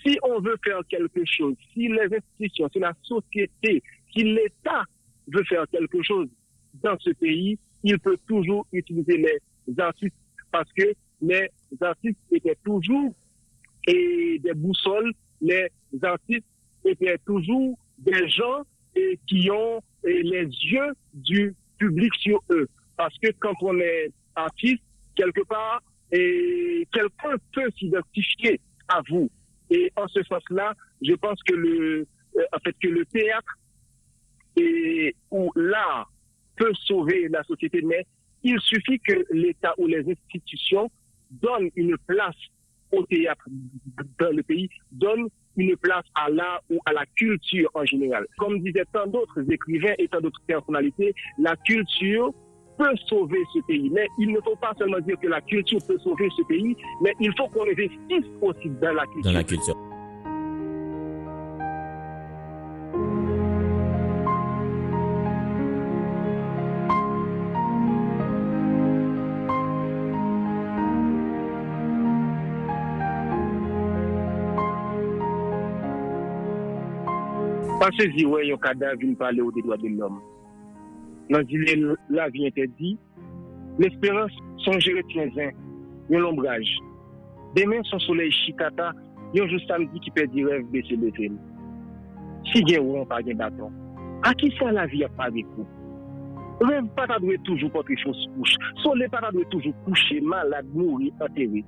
si 0.04 0.18
on 0.22 0.40
veut 0.40 0.56
faire 0.64 0.80
quelque 0.88 1.24
chose, 1.24 1.54
si 1.72 1.88
les 1.88 2.08
institutions, 2.16 2.68
si 2.72 2.78
la 2.78 2.92
société 3.02 3.82
si 4.14 4.24
l'État 4.24 4.84
veut 5.28 5.44
faire 5.44 5.64
quelque 5.70 6.02
chose 6.02 6.28
dans 6.82 6.96
ce 7.00 7.10
pays, 7.10 7.58
il 7.82 7.98
peut 7.98 8.16
toujours 8.26 8.66
utiliser 8.72 9.16
les 9.16 9.80
artistes 9.80 10.14
parce 10.50 10.70
que 10.72 10.92
les 11.20 11.48
artistes 11.80 12.18
étaient 12.30 12.56
toujours 12.64 13.12
des 13.86 14.54
boussoles, 14.54 15.12
les 15.40 15.68
artistes 16.02 16.46
étaient 16.84 17.18
toujours 17.26 17.76
des 17.98 18.28
gens 18.28 18.62
qui 19.26 19.50
ont 19.50 19.80
les 20.04 20.44
yeux 20.44 20.92
du 21.12 21.54
public 21.78 22.14
sur 22.16 22.42
eux. 22.50 22.68
Parce 22.96 23.16
que 23.18 23.28
quand 23.40 23.54
on 23.62 23.78
est 23.80 24.10
artiste, 24.36 24.82
quelque 25.16 25.42
part, 25.42 25.82
quelqu'un 26.10 27.36
peut 27.52 27.68
s'identifier 27.76 28.60
à 28.88 29.00
vous. 29.08 29.28
Et 29.70 29.92
en 29.96 30.08
ce 30.08 30.22
sens-là, 30.24 30.74
je 31.02 31.14
pense 31.14 31.42
que 31.42 31.54
le, 31.54 32.06
euh, 32.36 32.42
en 32.52 32.58
fait, 32.58 32.74
que 32.82 32.88
le 32.88 33.04
théâtre 33.06 33.58
et 34.56 35.14
où 35.30 35.50
l'art 35.56 36.10
peut 36.56 36.72
sauver 36.84 37.28
la 37.28 37.42
société, 37.44 37.82
mais 37.82 38.06
il 38.42 38.60
suffit 38.60 39.00
que 39.00 39.24
l'État 39.30 39.74
ou 39.78 39.86
les 39.86 40.08
institutions 40.08 40.90
donnent 41.30 41.70
une 41.74 41.96
place 42.06 42.36
au 42.92 43.04
théâtre 43.06 43.44
dans 44.18 44.30
le 44.30 44.42
pays, 44.42 44.68
donnent 44.92 45.28
une 45.56 45.76
place 45.76 46.04
à 46.14 46.28
l'art 46.30 46.62
ou 46.70 46.78
à 46.86 46.92
la 46.92 47.06
culture 47.16 47.70
en 47.74 47.84
général. 47.84 48.26
Comme 48.38 48.60
disaient 48.60 48.84
tant 48.92 49.06
d'autres 49.06 49.50
écrivains 49.50 49.94
et 49.98 50.08
tant 50.08 50.20
d'autres 50.20 50.42
personnalités, 50.46 51.14
la 51.38 51.56
culture 51.56 52.32
peut 52.76 52.96
sauver 53.08 53.42
ce 53.52 53.60
pays. 53.66 53.90
Mais 53.90 54.08
il 54.18 54.32
ne 54.32 54.40
faut 54.40 54.56
pas 54.56 54.72
seulement 54.78 55.00
dire 55.00 55.18
que 55.20 55.28
la 55.28 55.40
culture 55.40 55.80
peut 55.86 55.98
sauver 55.98 56.28
ce 56.36 56.42
pays, 56.42 56.76
mais 57.02 57.14
il 57.20 57.32
faut 57.36 57.48
qu'on 57.48 57.64
investisse 57.64 58.30
aussi 58.40 58.68
dans 58.80 58.94
la 58.94 59.06
culture. 59.06 59.32
Dans 59.32 59.38
la 59.38 59.44
culture. 59.44 59.76
Pase 77.84 78.06
zi 78.14 78.24
wè 78.24 78.46
yon 78.48 78.56
vin 78.56 79.14
pale 79.14 79.42
ou 79.42 79.52
de 79.52 79.60
doa 79.60 79.76
de 79.76 79.88
l'om. 79.88 80.22
nan 81.30 81.46
zile 81.48 81.96
la 82.10 82.28
vi 82.28 82.46
entedi, 82.46 82.96
l'espérance 83.78 84.34
son 84.64 84.80
jere 84.80 85.04
tienzen, 85.10 85.54
yon 86.12 86.24
lombraj. 86.24 86.68
Demen 87.56 87.84
son 87.88 88.02
soley 88.04 88.32
chikata, 88.42 88.92
yon 89.36 89.48
jou 89.48 89.62
samdi 89.68 90.02
ki 90.04 90.12
pedi 90.16 90.44
rev 90.46 90.66
bese 90.74 90.98
beten. 91.00 91.38
Si 92.50 92.60
gen 92.68 92.84
ou 92.84 93.00
an 93.00 93.08
pa 93.10 93.22
gen 93.24 93.40
baton, 93.40 93.72
a 94.26 94.34
ki 94.40 94.50
sa 94.58 94.72
la 94.74 94.86
vi 94.90 95.04
ap 95.06 95.16
pa 95.18 95.30
dekou? 95.34 95.66
Rev 96.64 96.86
pata 96.96 97.18
dwe 97.22 97.38
toujou 97.46 97.72
potri 97.74 97.96
fos 98.04 98.20
kouche, 98.36 98.60
soley 98.84 99.10
pata 99.12 99.32
dwe 99.34 99.46
toujou 99.52 99.74
kouche, 99.86 100.20
malad, 100.22 100.68
mouri, 100.76 101.10
ateri. 101.24 101.64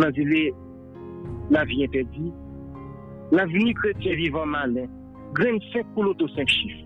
Nan 0.00 0.12
zile 0.16 0.50
la 1.52 1.64
vi 1.68 1.84
entedi, 1.86 2.30
la 3.32 3.46
vi 3.48 3.68
ni 3.68 3.74
kretien 3.78 4.18
vivan 4.20 4.50
malen, 4.52 4.90
gren 5.36 5.60
5 5.72 5.94
koulot 5.96 6.20
ou 6.20 6.34
5 6.36 6.50
chif. 6.52 6.80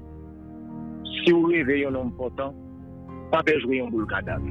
si 1.27 1.35
ou 1.35 1.51
revè 1.51 1.81
yon 1.81 1.99
ompotan, 1.99 2.55
pa 3.33 3.43
pe 3.43 3.57
jwè 3.59 3.81
yon 3.81 3.91
boul 3.91 4.07
kadav. 4.07 4.45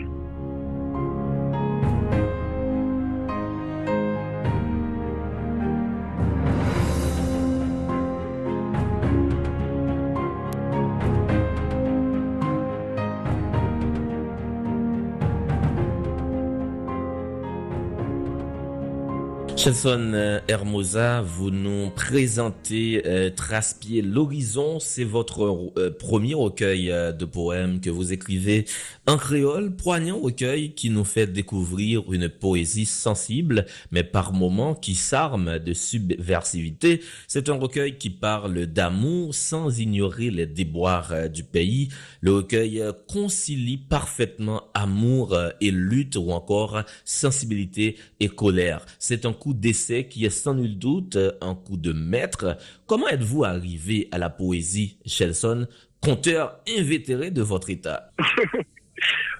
'Chelson 19.65 20.11
euh, 20.13 20.39
Hermosa, 20.47 21.23
vous 21.23 21.49
nous 21.49 21.89
présentez 21.89 23.01
euh, 23.07 23.31
Traspier 23.31 24.03
l'horizon. 24.03 24.79
C'est 24.79 25.03
votre 25.03 25.73
euh, 25.79 25.89
premier 25.89 26.35
recueil 26.35 26.85
de 26.85 27.25
poèmes 27.25 27.81
que 27.81 27.89
vous 27.89 28.13
écrivez 28.13 28.65
en 29.07 29.17
créole, 29.17 29.75
poignant 29.75 30.19
recueil 30.19 30.73
qui 30.73 30.91
nous 30.91 31.03
fait 31.03 31.25
découvrir 31.25 32.03
une 32.13 32.29
poésie 32.29 32.85
sensible, 32.85 33.65
mais 33.89 34.03
par 34.03 34.33
moments 34.33 34.75
qui 34.75 34.93
s'arme 34.93 35.57
de 35.57 35.73
subversivité. 35.73 37.01
C'est 37.27 37.49
un 37.49 37.55
recueil 37.55 37.97
qui 37.97 38.11
parle 38.11 38.67
d'amour 38.67 39.33
sans 39.33 39.79
ignorer 39.79 40.29
les 40.29 40.45
déboires 40.45 41.27
du 41.27 41.43
pays. 41.43 41.89
Le 42.21 42.35
recueil 42.35 42.83
concilie 43.07 43.77
parfaitement 43.77 44.65
amour 44.75 45.35
et 45.59 45.71
lutte 45.71 46.17
ou 46.17 46.31
encore 46.31 46.83
sensibilité 47.03 47.95
et 48.19 48.29
colère. 48.29 48.85
C'est 48.99 49.25
un 49.25 49.33
coup 49.33 49.54
d'essai 49.59 50.07
qui 50.07 50.25
est 50.25 50.29
sans 50.29 50.53
nul 50.53 50.77
doute 50.77 51.17
un 51.41 51.55
coup 51.55 51.77
de 51.77 51.93
maître. 51.93 52.57
Comment 52.85 53.07
êtes-vous 53.07 53.43
arrivé 53.43 54.07
à 54.11 54.17
la 54.17 54.29
poésie, 54.29 54.97
Shelson, 55.05 55.67
conteur 56.01 56.59
invétéré 56.67 57.31
de 57.31 57.41
votre 57.41 57.69
état? 57.69 58.11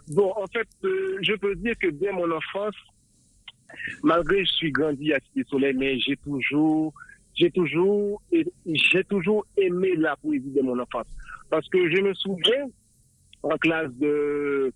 Bon, 0.10 0.32
en 0.36 0.46
fait, 0.48 0.68
euh, 0.84 1.18
je 1.22 1.34
peux 1.34 1.56
dire 1.56 1.74
que 1.80 1.88
dès 1.88 2.12
mon 2.12 2.30
enfance, 2.32 2.76
malgré 4.04 4.38
que 4.38 4.46
je 4.46 4.52
suis 4.52 4.72
grandi 4.72 5.14
à 5.14 5.20
Cité 5.20 5.44
Soleil, 5.50 5.74
mais 5.76 6.00
j'ai 6.00 6.16
toujours, 6.18 6.94
j'ai 7.34 7.50
toujours, 7.50 8.22
j'ai 8.32 9.04
toujours 9.06 9.46
aimé 9.58 9.96
la 9.98 10.16
poésie 10.18 10.52
de 10.52 10.62
mon 10.62 10.78
enfance. 10.80 11.08
Parce 11.50 11.68
que 11.70 11.90
je 11.90 12.02
me 12.02 12.14
souviens, 12.14 12.68
en 13.42 13.58
classe 13.58 13.92
de, 13.96 14.72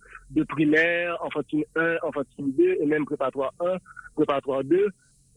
primaire, 0.48 1.16
enfantine 1.22 1.64
1, 1.76 1.96
enfantine 2.02 2.52
2, 2.52 2.78
et 2.80 2.86
même 2.86 3.04
préparatoire 3.04 3.52
1, 3.60 3.76
préparatoire 4.14 4.64
2, 4.64 4.88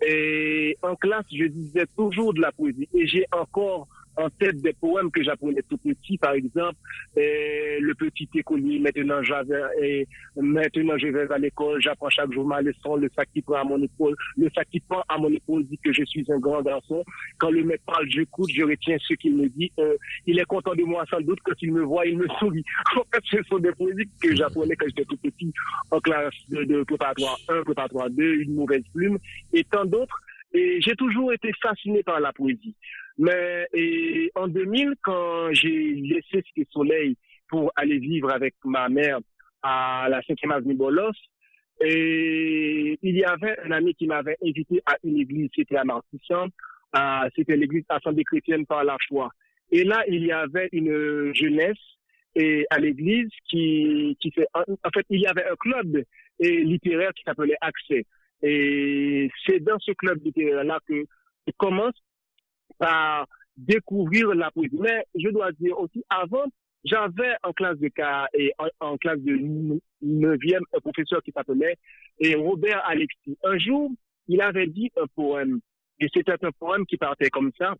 et 0.07 0.77
en 0.81 0.95
classe, 0.95 1.25
je 1.31 1.45
disais 1.45 1.85
toujours 1.95 2.33
de 2.33 2.41
la 2.41 2.51
poésie. 2.51 2.87
Et 2.93 3.07
j'ai 3.07 3.25
encore 3.31 3.87
en 4.17 4.29
tête 4.29 4.61
des 4.61 4.73
poèmes 4.73 5.11
que 5.11 5.23
j'apprenais 5.23 5.61
tout 5.69 5.77
petit, 5.77 6.17
par 6.17 6.33
exemple, 6.33 6.77
le 7.15 7.93
petit 7.93 8.29
écolier, 8.35 8.79
maintenant 8.79 9.21
j'avais, 9.23 10.07
maintenant 10.35 10.97
je 10.97 11.07
vais 11.07 11.31
à 11.31 11.37
l'école, 11.37 11.81
j'apprends 11.81 12.09
chaque 12.09 12.31
jour 12.31 12.45
ma 12.45 12.61
leçon, 12.61 12.95
le 12.95 13.09
sac 13.15 13.29
qui 13.33 13.41
prend 13.41 13.61
à 13.61 13.63
mon 13.63 13.81
épaule, 13.81 14.15
le 14.37 14.49
sac 14.55 14.67
qui 14.71 14.79
prend 14.79 15.03
à 15.09 15.17
mon 15.17 15.29
épaule 15.29 15.63
dit 15.65 15.79
que 15.83 15.93
je 15.93 16.03
suis 16.05 16.25
un 16.29 16.39
grand 16.39 16.61
garçon. 16.61 17.03
Quand 17.37 17.49
le 17.49 17.63
maître 17.63 17.83
parle, 17.85 18.07
j'écoute, 18.09 18.49
je 18.53 18.63
retiens 18.63 18.97
ce 18.99 19.13
qu'il 19.15 19.35
me 19.35 19.47
dit. 19.49 19.71
Euh, 19.79 19.95
il 20.25 20.39
est 20.39 20.45
content 20.45 20.75
de 20.75 20.83
moi 20.83 21.03
sans 21.09 21.21
doute, 21.21 21.39
quand 21.43 21.53
il 21.61 21.73
me 21.73 21.81
voit, 21.81 22.05
il 22.05 22.17
me 22.17 22.27
sourit. 22.39 22.63
En 22.95 23.03
fait, 23.13 23.23
ce 23.25 23.43
sont 23.43 23.59
des 23.59 23.71
poésies 23.71 24.09
que 24.21 24.35
j'apprenais 24.35 24.75
quand 24.75 24.87
j'étais 24.87 25.05
tout 25.05 25.17
petit, 25.17 25.51
en 25.91 25.99
classe 25.99 26.33
de, 26.49 26.63
de 26.63 26.83
préparatoire 26.83 27.37
1, 27.49 27.63
préparatoire 27.63 28.09
2, 28.09 28.23
une 28.23 28.55
mauvaise 28.55 28.83
plume, 28.93 29.17
et 29.53 29.63
tant 29.63 29.85
d'autres. 29.85 30.19
J'ai 30.53 30.95
toujours 30.95 31.33
été 31.33 31.51
fasciné 31.61 32.03
par 32.03 32.19
la 32.19 32.31
poésie. 32.31 32.75
Mais 33.17 33.67
et 33.73 34.31
en 34.35 34.47
2000, 34.47 34.95
quand 35.01 35.51
j'ai 35.51 35.93
laissé 35.93 36.43
ce 36.55 36.63
Soleil 36.71 37.17
pour 37.47 37.71
aller 37.75 37.99
vivre 37.99 38.31
avec 38.31 38.55
ma 38.63 38.89
mère 38.89 39.19
à 39.61 40.07
la 40.09 40.21
5e 40.21 40.51
avenue 40.51 40.75
Bolos, 40.75 41.13
et 41.81 42.97
il 43.01 43.17
y 43.17 43.23
avait 43.23 43.59
un 43.65 43.71
ami 43.71 43.95
qui 43.95 44.07
m'avait 44.07 44.37
invité 44.43 44.81
à 44.85 44.95
une 45.03 45.19
église, 45.19 45.49
c'était 45.55 45.77
à 45.77 45.83
Martissan, 45.83 46.49
c'était 47.35 47.57
l'église 47.57 47.83
Assemblée 47.89 48.23
chrétienne 48.23 48.65
par 48.65 48.83
la 48.83 48.97
foi. 49.07 49.31
Et 49.71 49.83
là, 49.83 50.03
il 50.07 50.25
y 50.25 50.31
avait 50.31 50.69
une 50.71 51.33
jeunesse 51.33 51.77
et 52.35 52.65
à 52.69 52.79
l'église 52.79 53.29
qui, 53.49 54.17
qui 54.19 54.31
fait, 54.31 54.47
en 54.53 54.89
fait, 54.93 55.05
il 55.09 55.21
y 55.21 55.27
avait 55.27 55.45
un 55.45 55.55
club 55.55 56.03
littéraire 56.39 57.11
qui 57.13 57.23
s'appelait 57.23 57.57
Accès. 57.61 58.05
Et 58.43 59.31
c'est 59.45 59.61
dans 59.61 59.79
ce 59.79 59.93
club 59.93 60.23
littéraire-là 60.23 60.79
que 60.85 61.05
je 61.47 61.53
commence 61.57 61.95
par 62.77 63.25
découvrir 63.55 64.35
la 64.35 64.51
poésie. 64.51 64.77
Mais 64.79 65.05
je 65.15 65.29
dois 65.29 65.51
dire 65.53 65.79
aussi, 65.79 66.03
avant, 66.09 66.45
j'avais 66.83 67.35
en 67.43 67.53
classe 67.53 67.79
de 67.79 67.87
cas 67.87 68.27
et 68.33 68.51
en, 68.81 68.97
classe 68.97 69.19
de 69.21 69.79
neuvième 70.01 70.63
un 70.73 70.79
professeur 70.79 71.23
qui 71.23 71.31
s'appelait 71.31 71.77
Robert 72.35 72.83
Alexis. 72.85 73.37
Un 73.43 73.57
jour, 73.57 73.91
il 74.27 74.41
avait 74.41 74.67
dit 74.67 74.91
un 74.97 75.07
poème 75.15 75.59
et 75.99 76.07
c'était 76.13 76.43
un 76.43 76.51
poème 76.51 76.85
qui 76.85 76.97
partait 76.97 77.29
comme 77.29 77.51
ça. 77.57 77.75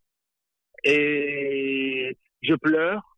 Et 0.86 2.18
je 2.42 2.56
pleure, 2.56 3.18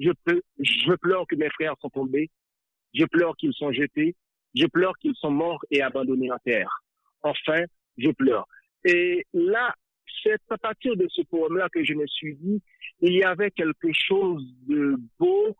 je, 0.00 0.10
je 0.58 0.94
pleure 0.94 1.26
que 1.26 1.36
mes 1.36 1.50
frères 1.50 1.74
sont 1.80 1.90
tombés, 1.90 2.30
je 2.94 3.04
pleure 3.04 3.36
qu'ils 3.36 3.54
sont 3.54 3.72
jetés, 3.72 4.14
je 4.54 4.66
pleure 4.66 4.96
qu'ils 4.98 5.14
sont 5.16 5.30
morts 5.30 5.64
et 5.70 5.82
abandonnés 5.82 6.30
en 6.30 6.38
terre. 6.38 6.82
Enfin, 7.26 7.64
je 7.98 8.10
pleure. 8.10 8.46
Et 8.84 9.24
là, 9.32 9.74
c'est 10.22 10.40
à 10.50 10.58
partir 10.58 10.96
de 10.96 11.06
ce 11.08 11.22
poème-là 11.22 11.68
que 11.72 11.84
je 11.84 11.94
me 11.94 12.06
suis 12.06 12.36
dit, 12.36 12.62
il 13.00 13.14
y 13.14 13.22
avait 13.24 13.50
quelque 13.50 13.88
chose 13.92 14.44
de 14.68 14.96
beau, 15.18 15.56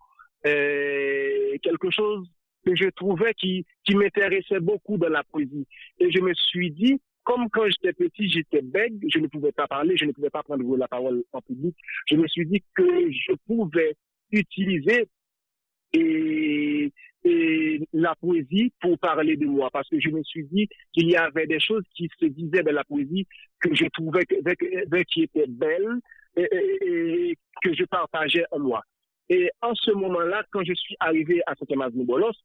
euh, 0.46 1.58
quelque 1.62 1.90
chose 1.90 2.28
que 2.64 2.74
je 2.74 2.88
trouvais 2.90 3.34
qui, 3.34 3.64
qui 3.84 3.94
m'intéressait 3.94 4.60
beaucoup 4.60 4.96
dans 4.96 5.08
la 5.08 5.24
poésie. 5.24 5.66
Et 5.98 6.10
je 6.10 6.20
me 6.20 6.34
suis 6.34 6.70
dit, 6.70 7.00
comme 7.24 7.48
quand 7.50 7.68
j'étais 7.68 7.92
petit, 7.92 8.28
j'étais 8.28 8.62
bègue, 8.62 9.04
je 9.12 9.18
ne 9.18 9.26
pouvais 9.26 9.52
pas 9.52 9.66
parler, 9.66 9.96
je 9.96 10.04
ne 10.04 10.12
pouvais 10.12 10.30
pas 10.30 10.44
prendre 10.44 10.76
la 10.76 10.88
parole 10.88 11.24
en 11.32 11.40
public, 11.42 11.74
je 12.06 12.16
me 12.16 12.26
suis 12.28 12.46
dit 12.46 12.62
que 12.74 13.10
je 13.10 13.32
pouvais 13.46 13.96
utiliser 14.30 15.08
et, 15.92 16.92
la 17.92 18.14
poésie 18.16 18.72
pour 18.80 18.98
parler 18.98 19.36
de 19.36 19.46
moi, 19.46 19.68
parce 19.72 19.88
que 19.88 19.98
je 20.00 20.10
me 20.10 20.22
suis 20.22 20.44
dit 20.44 20.68
qu'il 20.92 21.10
y 21.10 21.16
avait 21.16 21.46
des 21.46 21.60
choses 21.60 21.84
qui 21.94 22.08
se 22.20 22.26
disaient 22.26 22.62
dans 22.62 22.74
la 22.74 22.84
poésie 22.84 23.26
que 23.60 23.74
je 23.74 23.86
trouvais 23.92 24.24
que, 24.24 25.02
qui 25.04 25.22
étaient 25.22 25.46
belles 25.48 25.98
et, 26.36 27.36
que 27.62 27.74
je 27.74 27.84
partageais 27.84 28.44
en 28.50 28.60
moi. 28.60 28.82
Et 29.28 29.50
en 29.60 29.74
ce 29.74 29.90
moment-là, 29.90 30.44
quand 30.52 30.62
je 30.64 30.74
suis 30.74 30.96
arrivé 31.00 31.42
à 31.46 31.54
Saint-Thomas-Bolos, 31.56 32.36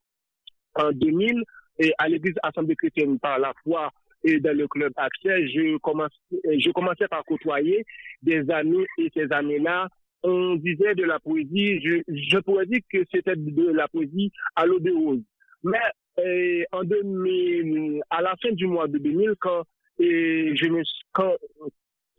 en 0.74 0.90
2000, 0.90 1.44
et 1.78 1.92
à 1.98 2.08
l'église 2.08 2.34
Assemblée 2.42 2.76
chrétienne 2.76 3.18
par 3.18 3.38
la 3.38 3.52
foi 3.62 3.90
et 4.24 4.40
dans 4.40 4.56
le 4.56 4.68
club 4.68 4.92
Accès, 4.96 5.48
je, 5.48 5.78
commence, 5.78 6.12
je 6.30 6.70
commençais 6.70 7.08
par 7.08 7.24
côtoyer 7.24 7.84
des 8.22 8.48
amis 8.50 8.84
et 8.98 9.10
ces 9.14 9.30
amis-là 9.32 9.88
on 10.22 10.56
disait 10.56 10.94
de 10.94 11.04
la 11.04 11.18
poésie, 11.18 11.80
je, 11.82 12.38
pourrais 12.38 12.66
dire 12.66 12.80
que 12.90 12.98
c'était 13.12 13.36
de 13.36 13.70
la 13.70 13.88
poésie 13.88 14.30
à 14.54 14.66
l'eau 14.66 14.78
de 14.78 14.92
rose. 14.92 15.22
Mais 15.64 15.78
euh, 16.18 16.64
en 16.72 16.84
2000, 16.84 18.02
à 18.10 18.22
la 18.22 18.34
fin 18.42 18.52
du 18.52 18.66
mois 18.66 18.88
de 18.88 18.98
2000, 18.98 19.34
quand, 19.40 19.64
et 19.98 20.54
je 20.54 20.66
me, 20.66 20.82
quand 21.12 21.34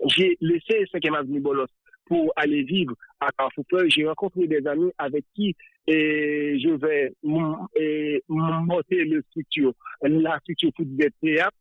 j'ai 0.07 0.38
laissé 0.41 0.86
5e 0.93 1.15
avenue 1.15 1.39
Bolos 1.39 1.67
pour 2.05 2.31
aller 2.36 2.63
vivre 2.63 2.95
à 3.19 3.31
Carrefour, 3.31 3.65
j'ai 3.88 4.07
rencontré 4.07 4.48
des 4.48 4.65
amis 4.67 4.91
avec 4.98 5.25
qui 5.33 5.55
et 5.86 6.60
je 6.60 6.69
vais 6.69 7.13
monter 7.24 9.03
le 9.05 9.22
structure, 9.29 9.74
la 10.01 10.39
structure 10.39 10.72
de 10.79 11.09
théâtre 11.22 11.57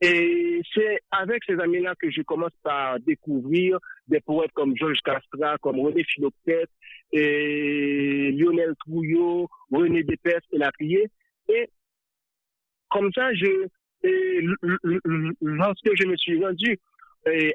et 0.00 0.60
c'est 0.74 1.00
avec 1.10 1.42
ces 1.44 1.58
amis-là 1.58 1.94
que 1.98 2.10
je 2.10 2.20
commence 2.22 2.52
par 2.62 3.00
découvrir 3.00 3.78
des 4.08 4.20
poètes 4.20 4.52
comme 4.52 4.76
Georges 4.76 5.00
Castra, 5.02 5.56
comme 5.58 5.80
René 5.80 6.04
Philoctète, 6.04 6.70
Lionel 7.12 8.74
Trouillot, 8.80 9.48
René 9.70 10.02
Dépès 10.02 10.40
et 10.52 10.58
la 10.58 10.70
Prier. 10.72 11.08
Et 11.48 11.70
comme 12.90 13.10
ça, 13.14 13.32
je, 13.32 13.68
lorsque 15.40 15.90
je 15.94 16.06
me 16.06 16.16
suis 16.16 16.44
rendu 16.44 16.78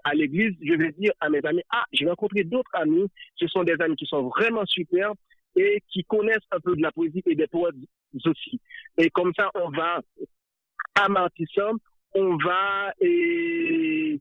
à 0.03 0.13
l'église, 0.15 0.55
je 0.63 0.73
vais 0.73 0.91
dire 0.93 1.11
à 1.19 1.29
mes 1.29 1.45
amis, 1.45 1.63
ah, 1.69 1.85
j'ai 1.93 2.07
rencontré 2.07 2.43
d'autres 2.43 2.71
amis, 2.73 3.07
ce 3.35 3.47
sont 3.47 3.63
des 3.63 3.75
amis 3.79 3.95
qui 3.95 4.07
sont 4.07 4.29
vraiment 4.29 4.65
super 4.65 5.13
et 5.55 5.83
qui 5.89 6.03
connaissent 6.05 6.37
un 6.51 6.59
peu 6.59 6.75
de 6.75 6.81
la 6.81 6.91
poésie 6.91 7.21
et 7.25 7.35
des 7.35 7.47
poètes 7.47 7.75
aussi. 8.25 8.59
Et 8.97 9.09
comme 9.11 9.31
ça, 9.35 9.51
on 9.53 9.69
va 9.69 10.01
à 10.95 11.07
Martissant, 11.07 11.73
on 12.13 12.37
va 12.37 12.93
et, 12.99 14.19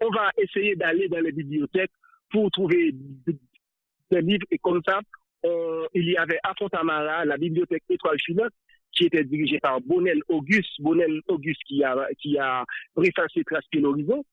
on 0.00 0.10
va 0.10 0.30
essayer 0.38 0.76
d'aller 0.76 1.08
dans 1.08 1.20
les 1.20 1.32
bibliothèques 1.32 1.90
pour 2.30 2.50
trouver 2.50 2.92
des 4.10 4.20
livres 4.20 4.46
et 4.50 4.58
comme 4.58 4.80
ça, 4.86 5.00
il 5.94 6.10
y 6.10 6.16
avait 6.16 6.38
à 6.42 6.52
Fontamara 6.58 7.24
la 7.24 7.36
bibliothèque 7.36 7.84
Étoile 7.88 8.20
Filante 8.24 8.52
qui 8.92 9.06
était 9.06 9.24
dirigée 9.24 9.60
par 9.60 9.80
Bonnel 9.80 10.20
Auguste, 10.28 10.80
Bonnel 10.80 11.20
Auguste 11.28 11.62
qui 11.66 11.82
a, 11.84 12.08
qui 12.18 12.38
a 12.38 12.64
préfacé 12.94 13.44
Traspier 13.44 13.80
l'horizon. 13.80 14.24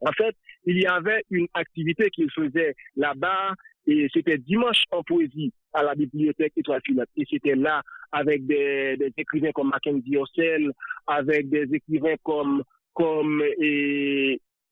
En 0.00 0.12
fait, 0.12 0.34
il 0.64 0.80
y 0.80 0.86
avait 0.86 1.22
une 1.30 1.46
activité 1.54 2.10
qu'il 2.10 2.30
faisait 2.30 2.74
là-bas 2.96 3.54
et 3.86 4.08
c'était 4.12 4.38
dimanche 4.38 4.84
en 4.90 5.02
poésie 5.02 5.52
à 5.72 5.82
la 5.82 5.94
bibliothèque 5.94 6.52
Étoile 6.56 6.80
Filante. 6.84 7.08
Et 7.16 7.24
c'était 7.28 7.56
là 7.56 7.82
avec 8.12 8.46
des, 8.46 8.96
écrivains 9.16 9.52
comme 9.52 9.70
Mackenzie 9.70 10.16
Ossel, 10.16 10.70
avec 11.06 11.48
des 11.48 11.66
écrivains 11.74 12.16
comme, 12.22 12.62
comme 12.94 13.42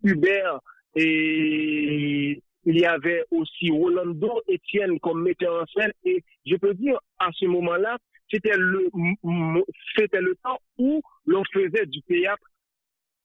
Hubert, 0.03 0.61
et 0.94 2.42
il 2.64 2.79
y 2.79 2.85
avait 2.85 3.25
aussi 3.31 3.70
Rolando 3.70 4.42
Etienne 4.49 4.99
comme 5.01 5.23
metteur 5.23 5.62
en 5.62 5.66
scène. 5.66 5.92
Et 6.05 6.23
je 6.46 6.57
peux 6.57 6.75
dire, 6.75 6.99
à 7.18 7.31
ce 7.33 7.46
moment-là, 7.46 7.96
c'était 8.31 8.57
le, 8.57 8.90
c'était 9.96 10.20
le 10.20 10.37
temps 10.42 10.59
où 10.79 11.01
l'on 11.27 11.42
faisait 11.53 11.87
du 11.87 12.03
théâtre 12.03 12.44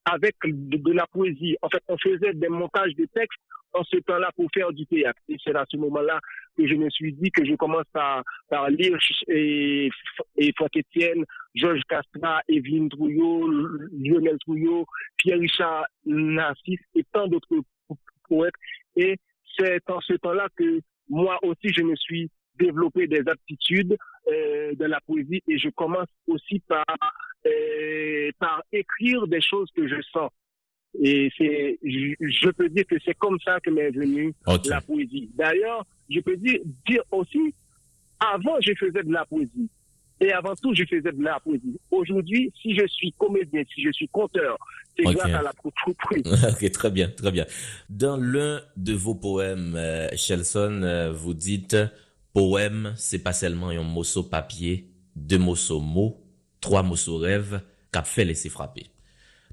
avec 0.04 0.36
de, 0.44 0.92
la 0.92 1.06
poésie. 1.06 1.56
En 1.62 1.68
fait, 1.68 1.82
on 1.88 1.96
faisait 1.98 2.32
des 2.34 2.48
montages 2.48 2.94
de 2.94 3.06
textes 3.06 3.40
en 3.72 3.84
ce 3.84 3.96
temps-là 3.98 4.30
pour 4.36 4.48
faire 4.52 4.72
du 4.72 4.86
théâtre. 4.86 5.20
Et 5.28 5.36
c'est 5.42 5.54
à 5.54 5.64
ce 5.68 5.76
moment-là 5.76 6.20
que 6.56 6.66
je 6.66 6.74
me 6.74 6.88
suis 6.90 7.12
dit 7.12 7.30
que 7.30 7.44
je 7.44 7.54
commence 7.54 7.84
par, 7.92 8.22
lire 8.70 8.96
et, 9.28 9.90
et 10.36 10.52
Franck 10.56 10.76
Etienne, 10.76 11.24
Georges 11.54 11.82
Castra, 11.88 12.40
Evelyne 12.48 12.88
Trouillot, 12.88 13.48
Lionel 13.92 14.38
Trouillot, 14.40 14.86
Pierre-Richard 15.18 15.86
Narcisse 16.06 16.80
et 16.94 17.04
tant 17.12 17.28
d'autres 17.28 17.60
poètes. 18.28 18.54
Et 18.96 19.16
c'est 19.58 19.82
en 19.90 20.00
ce 20.00 20.14
temps-là 20.14 20.48
que 20.56 20.80
moi 21.08 21.38
aussi, 21.42 21.72
je 21.72 21.82
me 21.82 21.94
suis 21.96 22.30
développé 22.58 23.06
des 23.06 23.22
aptitudes 23.26 23.96
euh, 24.28 24.74
de 24.74 24.84
la 24.84 25.00
poésie 25.00 25.42
et 25.46 25.58
je 25.58 25.68
commence 25.70 26.08
aussi 26.26 26.60
par, 26.60 26.84
euh, 27.46 28.30
par 28.38 28.62
écrire 28.72 29.26
des 29.26 29.40
choses 29.40 29.70
que 29.74 29.86
je 29.86 30.00
sens. 30.12 30.30
Et 31.02 31.30
c'est, 31.36 31.78
je, 31.82 32.50
peux 32.50 32.68
dire 32.68 32.84
que 32.86 32.96
c'est 33.04 33.14
comme 33.14 33.38
ça 33.44 33.60
que 33.60 33.70
m'est 33.70 33.90
venue 33.90 34.34
la 34.66 34.80
poésie. 34.80 35.30
D'ailleurs, 35.34 35.86
je 36.08 36.20
peux 36.20 36.36
dire, 36.36 36.60
dire 36.86 37.02
aussi, 37.10 37.54
avant, 38.18 38.56
je 38.60 38.72
faisais 38.78 39.02
de 39.02 39.12
la 39.12 39.24
poésie. 39.24 39.68
Et 40.20 40.32
avant 40.32 40.54
tout, 40.54 40.74
je 40.74 40.84
faisais 40.84 41.12
de 41.12 41.22
la 41.22 41.38
poésie. 41.40 41.78
Aujourd'hui, 41.90 42.52
si 42.62 42.74
je 42.74 42.86
suis 42.86 43.12
comédien, 43.18 43.62
si 43.74 43.82
je 43.82 43.92
suis 43.92 44.08
conteur, 44.08 44.56
c'est 44.96 45.04
grâce 45.04 45.32
à 45.32 45.42
la 45.42 45.52
poésie. 45.52 46.22
ok, 46.48 46.70
très 46.70 46.90
bien, 46.90 47.08
très 47.08 47.30
bien. 47.30 47.44
Dans 47.90 48.16
l'un 48.16 48.62
de 48.76 48.94
vos 48.94 49.14
poèmes, 49.14 49.74
euh, 49.76 50.08
Shelson, 50.16 50.80
euh, 50.82 51.12
vous 51.12 51.34
dites, 51.34 51.76
poème, 52.32 52.94
c'est 52.96 53.22
pas 53.22 53.34
seulement 53.34 53.68
un 53.68 53.82
morceau 53.82 54.22
papier, 54.22 54.88
deux 55.14 55.38
morceaux 55.38 55.80
mots, 55.80 56.22
trois 56.60 56.82
morceaux 56.82 57.18
rêves, 57.18 57.60
qu'a 57.92 58.02
fait 58.02 58.24
laisser 58.24 58.48
frapper. 58.48 58.86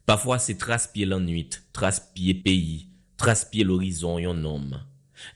Parfois, 0.05 0.37
c'est 0.37 0.57
trace-pied 0.57 1.05
l'ennui, 1.05 1.49
trace-pied 1.71 2.33
pays, 2.33 2.87
trace-pied 3.17 3.63
l'horizon, 3.63 4.17
un 4.17 4.43
homme. 4.43 4.81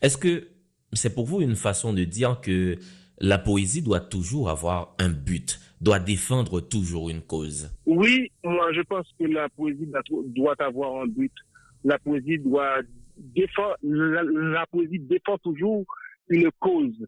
Est-ce 0.02 0.18
que 0.18 0.48
c'est 0.94 1.14
pour 1.14 1.26
vous 1.26 1.42
une 1.42 1.56
façon 1.56 1.94
de 1.94 2.04
dire 2.04 2.42
que 2.42 2.78
la 3.20 3.38
poésie 3.38 3.82
doit 3.82 4.00
toujours 4.00 4.50
avoir 4.50 4.96
un 5.00 5.10
but, 5.10 5.60
doit 5.82 6.00
défendre 6.00 6.60
toujours 6.60 7.10
une 7.10 7.22
cause? 7.22 7.70
Oui, 7.86 8.32
moi 8.44 8.72
je 8.74 8.82
pense 8.82 9.08
que 9.20 9.26
la 9.26 9.50
poésie 9.50 9.88
doit 10.36 10.56
avoir 10.60 11.02
un 11.02 11.08
but. 11.08 11.34
La 11.84 11.98
poésie 12.00 12.38
doit 12.38 12.82
défendre, 13.18 13.76
la, 13.84 14.66
poésie 14.68 15.00
défend 15.00 15.38
toujours 15.38 15.86
une 16.30 16.50
cause. 16.60 17.08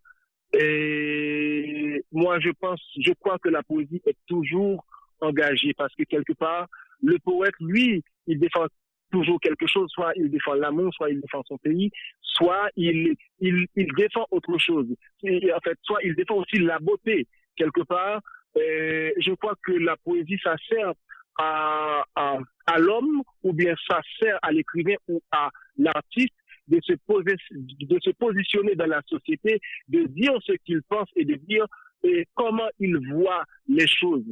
Et 0.54 2.04
moi 2.12 2.40
je 2.40 2.50
pense, 2.60 2.82
je 3.00 3.12
crois 3.20 3.38
que 3.38 3.50
la 3.50 3.64
poésie 3.64 4.02
est 4.06 4.18
toujours 4.28 4.86
engagée 5.22 5.74
parce 5.74 5.94
que 5.96 6.04
quelque 6.04 6.34
part, 6.34 6.68
le 7.02 7.18
poète, 7.20 7.54
lui, 7.60 8.04
il 8.28 8.40
défend 8.40 8.66
toujours 9.12 9.40
quelque 9.42 9.68
chose, 9.68 9.90
soit 9.92 10.12
il 10.16 10.30
défend 10.30 10.54
l'amour, 10.54 10.94
soit 10.94 11.10
il 11.10 11.20
défend 11.20 11.42
son 11.48 11.58
pays, 11.58 11.92
soit 12.22 12.70
il, 12.76 13.16
il, 13.40 13.66
il 13.76 13.88
défend 13.96 14.26
autre 14.32 14.58
chose. 14.58 14.88
en 15.24 15.60
fait, 15.64 15.78
soit 15.84 16.00
il 16.04 16.16
défend 16.16 16.36
aussi 16.36 16.58
la 16.60 16.80
beauté, 16.80 17.28
quelque 17.56 17.82
part. 17.82 18.22
Euh, 18.58 19.12
je 19.18 19.32
crois 19.34 19.56
que 19.64 19.72
la 19.72 19.96
poésie, 19.98 20.40
ça 20.44 20.56
sert 20.68 20.94
à, 21.38 22.04
à, 22.16 22.38
à 22.68 22.80
l'homme, 22.80 23.24
ou 23.44 23.54
bien 23.54 23.74
ça 23.88 24.02
sert 24.20 24.38
à 24.42 24.52
l'écrivain 24.52 24.96
ou 25.08 25.22
à 25.32 25.50
l'artiste 25.78 26.34
de 26.68 26.80
se, 26.84 26.94
poser, 27.08 27.36
de 27.52 28.00
se 28.02 28.12
positionner 28.12 28.76
dans 28.76 28.86
la 28.86 29.02
société, 29.08 29.60
de 29.88 30.04
dire 30.06 30.34
ce 30.46 30.54
qu'il 30.66 30.82
pense 30.84 31.10
et 31.16 31.26
de 31.26 31.36
dire 31.36 31.66
et 32.04 32.28
comment 32.36 32.70
il 32.80 32.98
voit 33.12 33.44
les 33.68 33.88
choses. 33.88 34.24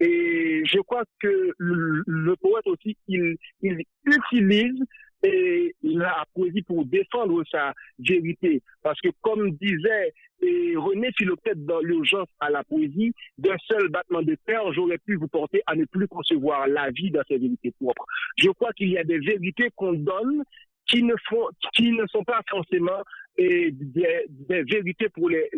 Et 0.00 0.62
je 0.64 0.78
crois 0.80 1.04
que 1.20 1.52
le, 1.58 2.36
poète 2.36 2.66
aussi, 2.66 2.96
il, 3.06 3.36
il 3.62 3.82
utilise 4.06 4.84
et 5.22 5.74
la 5.82 6.24
poésie 6.34 6.62
pour 6.62 6.84
défendre 6.86 7.42
sa 7.50 7.74
vérité. 7.98 8.62
Parce 8.82 9.00
que 9.00 9.08
comme 9.20 9.50
disait 9.52 10.14
et 10.42 10.74
René 10.76 11.10
Philopète 11.18 11.64
dans 11.66 11.80
l'urgence 11.80 12.28
à 12.40 12.48
la 12.50 12.64
poésie, 12.64 13.12
d'un 13.36 13.56
seul 13.68 13.88
battement 13.88 14.22
de 14.22 14.36
terre, 14.46 14.72
j'aurais 14.72 14.98
pu 14.98 15.16
vous 15.16 15.28
porter 15.28 15.62
à 15.66 15.74
ne 15.74 15.84
plus 15.84 16.08
concevoir 16.08 16.66
la 16.66 16.90
vie 16.90 17.10
dans 17.10 17.22
ses 17.28 17.36
vérités 17.36 17.72
propres. 17.72 18.06
Je 18.36 18.48
crois 18.48 18.72
qu'il 18.72 18.88
y 18.88 18.98
a 18.98 19.04
des 19.04 19.18
vérités 19.18 19.68
qu'on 19.76 19.92
donne 19.92 20.42
qui 20.86 21.02
ne, 21.02 21.14
font, 21.28 21.46
qui 21.74 21.92
ne 21.92 22.06
sont 22.06 22.24
pas 22.24 22.40
forcément 22.48 23.02
des, 23.36 23.70
des 23.72 24.62
vérités 24.62 25.08
pour 25.10 25.28
les 25.28 25.48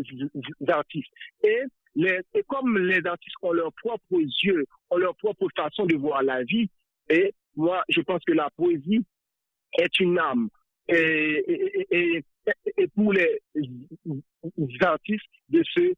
artistes. 0.69 1.13
Les, 1.95 2.21
et 2.35 2.43
comme 2.47 2.79
les 2.79 3.05
artistes 3.07 3.37
ont 3.43 3.53
leurs 3.53 3.73
propres 3.73 4.21
yeux, 4.43 4.65
ont 4.91 4.97
leur 4.97 5.15
propre 5.17 5.47
façon 5.55 5.87
de 5.87 5.97
voir 5.97 6.23
la 6.23 6.43
vie, 6.45 6.69
et 7.09 7.35
moi, 7.57 7.83
je 7.89 8.01
pense 8.01 8.23
que 8.25 8.33
la 8.33 8.49
poésie 8.57 9.05
est 9.79 10.01
une 10.01 10.19
âme. 10.19 10.49
Et, 10.89 11.85
et, 11.91 12.25
et, 12.77 12.87
pour 12.89 13.13
les 13.13 13.41
artistes 14.81 15.25
de 15.49 15.63
se 15.65 15.93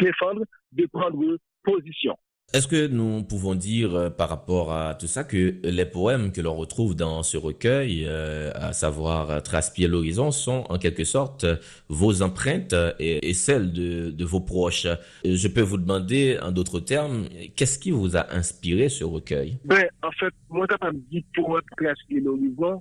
défendre, 0.00 0.44
de 0.72 0.86
prendre 0.86 1.36
position. 1.62 2.16
Est-ce 2.52 2.68
que 2.68 2.86
nous 2.86 3.24
pouvons 3.24 3.56
dire 3.56 3.96
euh, 3.96 4.10
par 4.10 4.28
rapport 4.28 4.72
à 4.72 4.94
tout 4.94 5.08
ça 5.08 5.24
que 5.24 5.54
les 5.64 5.86
poèmes 5.86 6.30
que 6.30 6.40
l'on 6.40 6.54
retrouve 6.54 6.94
dans 6.94 7.24
ce 7.24 7.36
recueil, 7.36 8.04
euh, 8.06 8.52
à 8.54 8.72
savoir 8.72 9.30
euh, 9.30 9.40
Traspier 9.40 9.88
l'horizon, 9.88 10.30
sont 10.30 10.64
en 10.68 10.78
quelque 10.78 11.02
sorte 11.02 11.46
vos 11.88 12.22
empreintes 12.22 12.74
et, 13.00 13.34
celles 13.34 13.72
de, 13.72 14.24
vos 14.24 14.40
proches? 14.40 14.86
Je 15.24 15.48
peux 15.48 15.62
vous 15.62 15.78
demander 15.78 16.38
en 16.40 16.52
d'autres 16.52 16.78
termes, 16.78 17.24
qu'est-ce 17.56 17.78
qui 17.78 17.90
vous 17.90 18.16
a 18.16 18.32
inspiré 18.32 18.88
ce 18.88 19.02
recueil? 19.02 19.58
Ben, 19.64 19.88
En 20.02 20.12
fait, 20.12 20.32
moi, 20.48 20.66
quand 20.68 20.90
je 20.92 20.98
dis 21.10 21.24
pour 21.34 21.58
Traspier 21.76 22.20
l'horizon, 22.20 22.80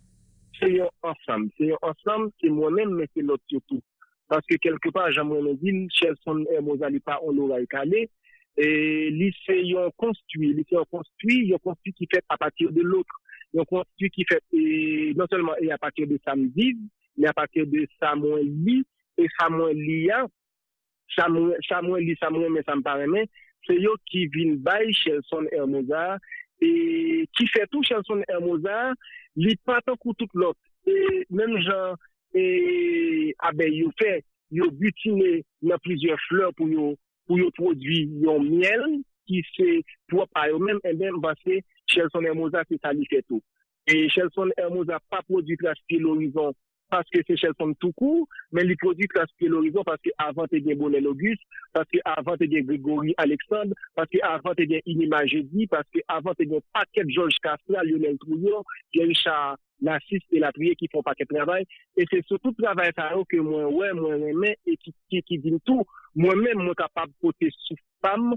c'est 0.59 0.79
ensemble. 1.01 1.49
C'est 1.57 1.71
ensemble, 1.81 2.29
c'est 2.39 2.49
moi-même, 2.49 2.91
mais 2.91 3.07
c'est 3.15 3.23
l'autre 3.23 3.43
surtout. 3.49 3.81
Parce 4.27 4.45
que 4.45 4.55
quelque 4.57 4.89
part, 4.89 5.11
j'aimerais 5.11 5.55
dire, 5.55 5.87
Chelson 5.89 6.45
et 6.55 6.61
Mozali, 6.61 6.99
pas 6.99 7.19
on 7.23 7.31
l'aurait 7.31 7.65
calé, 7.65 8.09
E 8.53 8.65
li 9.09 9.31
se 9.41 9.55
yon 9.65 9.89
konstwi, 9.97 10.51
li 10.53 10.63
se 10.67 10.75
yon 10.77 10.89
konstwi, 10.93 11.39
yon 11.49 11.61
konstwi 11.63 11.93
ki 11.97 12.09
fet 12.11 12.25
a 12.33 12.37
patir 12.37 12.69
de 12.75 12.83
loutre, 12.85 13.17
yon 13.57 13.65
konstwi 13.69 14.11
ki 14.13 14.25
fet 14.29 14.57
non 15.17 15.29
selman 15.31 15.61
e 15.63 15.71
a 15.73 15.79
patir 15.81 16.09
de 16.09 16.19
samdiz, 16.21 16.77
men 17.17 17.31
a 17.31 17.35
patir 17.37 17.65
de 17.69 17.85
samwen 17.97 18.45
li, 18.65 18.81
e 19.17 19.25
samwen 19.39 19.73
li 19.77 20.03
ya, 20.09 20.21
samwen 21.17 22.03
li, 22.05 22.15
samwen 22.21 22.53
men 22.53 22.65
samparemen, 22.69 23.29
se 23.65 23.77
yo 23.79 23.95
ki 24.09 24.27
vin 24.33 24.57
bay 24.65 24.93
Chelson 25.01 25.49
Hermosa, 25.53 26.19
e 26.61 27.25
ki 27.33 27.49
fet 27.53 27.73
ou 27.73 27.85
Chelson 27.87 28.21
Hermosa, 28.29 28.93
li 29.39 29.55
patan 29.65 29.97
koutout 30.01 30.37
lot, 30.37 30.59
e 30.85 31.23
menm 31.33 31.57
jan, 31.63 31.97
e 32.37 33.33
abe 33.49 33.69
yo 33.73 33.89
fe, 33.97 34.19
yo 34.53 34.69
butine 34.77 35.41
nan 35.65 35.81
plizye 35.85 36.17
fleur 36.27 36.53
pou 36.57 36.69
yo 36.69 36.93
pou 37.27 37.39
yo 37.39 37.49
prodwi 37.57 38.03
yon 38.23 38.45
miel 38.47 38.99
ki 39.29 39.41
se 39.53 39.69
pou 40.11 40.23
ap 40.23 40.39
a 40.39 40.47
yo 40.51 40.59
men, 40.61 40.81
en 40.87 40.99
den 40.99 41.19
basè, 41.23 41.61
Chelson 41.91 42.27
Hermosa 42.27 42.63
se 42.67 42.79
tali 42.83 43.07
fetou. 43.11 43.41
E 43.87 44.07
Chelson 44.13 44.51
Hermosa 44.57 44.99
pa 45.11 45.21
prodwi 45.27 45.57
klas 45.59 45.79
ki 45.91 45.99
l'orizon 46.03 46.55
que 47.11 47.19
c'est 47.27 47.37
Chelson 47.37 47.73
tout 47.79 47.91
court, 47.93 48.27
mais 48.51 48.63
il 48.63 48.77
produit 48.77 49.07
Traspier 49.07 49.47
l'horizon 49.47 49.83
parce 49.83 50.01
que 50.01 50.09
avant 50.17 50.47
t'es 50.47 50.59
bien 50.59 50.75
Bonel 50.75 51.07
Auguste, 51.07 51.41
parce 51.73 51.87
que 51.89 51.99
avant 52.05 52.37
t'es 52.37 52.47
bien 52.47 52.61
Grégory 52.61 53.13
Alexandre, 53.17 53.73
parce 53.95 54.09
que 54.09 54.17
avant 54.23 54.53
t'es 54.53 54.65
bien 54.65 54.79
Inima 54.85 55.25
Jeudi, 55.25 55.67
parce 55.67 55.87
que 55.93 55.99
avant 56.07 56.33
t'es 56.33 56.45
bien 56.45 56.59
paquet 56.73 57.03
Georges 57.07 57.37
Castro, 57.41 57.73
Lionel 57.83 58.17
Trouillon, 58.17 58.63
Pierre-Richard 58.91 59.57
la 59.81 59.99
et 60.31 60.39
la 60.39 60.51
prière 60.51 60.75
qui 60.77 60.87
font 60.87 61.03
paquet 61.03 61.25
travail. 61.25 61.65
Et 61.97 62.05
c'est 62.09 62.25
surtout 62.25 62.55
le 62.57 62.63
travail 62.63 62.91
que 63.29 63.37
moi, 63.37 63.67
ouais, 63.67 63.91
moi, 63.93 64.15
mais 64.17 64.57
et 64.65 64.77
qui, 64.77 64.93
qui, 65.09 65.37
dit 65.37 65.53
tout. 65.65 65.83
Moi-même, 66.15 66.59
moi, 66.59 66.73
capable 66.73 67.11
de 67.11 67.17
porter 67.19 67.49
sous 67.67 67.75
femme, 68.01 68.35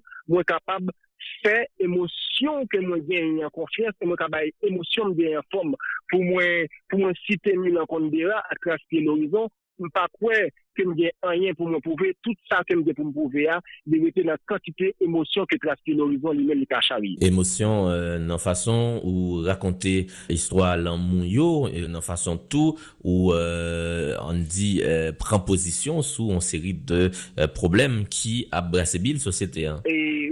moi, 1.16 1.42
faire 1.42 1.66
émotion 1.78 2.66
que 2.66 2.78
moi, 2.78 2.98
gagne 3.00 3.44
en 3.44 3.50
confiance, 3.50 3.92
et 4.00 4.06
moi, 4.06 4.16
capable 4.16 4.50
émotion 4.62 5.08
de 5.10 5.36
en 5.36 5.42
forme. 5.50 5.76
Pour 6.10 6.22
moi, 6.24 6.42
pour 6.88 7.00
moi, 7.00 7.12
citer 7.26 7.56
Milan 7.56 7.86
Kondera 7.86 8.42
à 8.48 8.54
travers 8.56 8.78
l'horizon, 8.92 9.48
pas 9.92 10.06
quoi 10.18 10.32
que 10.74 10.82
me 10.82 10.94
rien 11.22 11.54
pour 11.54 11.68
me 11.68 11.80
prouver 11.80 12.14
tout 12.22 12.34
ça 12.50 12.62
que 12.68 12.74
me 12.74 12.92
pour 12.92 13.04
me 13.06 13.12
prouver 13.12 13.48
a 13.48 13.60
de 13.86 14.22
la 14.22 14.36
quantité 14.46 14.94
émotion 15.00 15.44
que 15.46 15.56
trace 15.56 15.78
l'horizon 15.86 16.32
lui-même 16.32 16.60
le 16.60 16.66
cachari 16.66 17.16
émotion 17.20 17.88
euh, 17.88 18.18
dans 18.18 18.38
façon 18.38 19.00
ou 19.04 19.42
raconter 19.42 20.06
histoire 20.28 20.76
l'amour 20.76 21.24
yo 21.24 21.68
dans 21.88 22.00
façon 22.00 22.36
tout 22.36 22.78
ou 23.02 23.32
euh, 23.32 24.16
on 24.22 24.34
dit 24.34 24.80
euh, 24.82 25.12
prend 25.12 25.40
position 25.40 26.02
sous 26.02 26.30
une 26.30 26.40
série 26.40 26.74
de 26.74 27.10
euh, 27.38 27.46
problèmes 27.46 28.06
qui 28.08 28.48
abrassent 28.50 28.96
la 28.96 29.18
société 29.18 29.70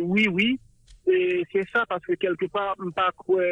oui 0.03 0.29
oui 0.29 0.59
et 1.07 1.43
c'est 1.53 1.69
ça 1.73 1.85
parce 1.89 2.05
que 2.05 2.15
quelque 2.15 2.47
part 2.47 2.77
pas 2.95 3.11
quoi 3.17 3.43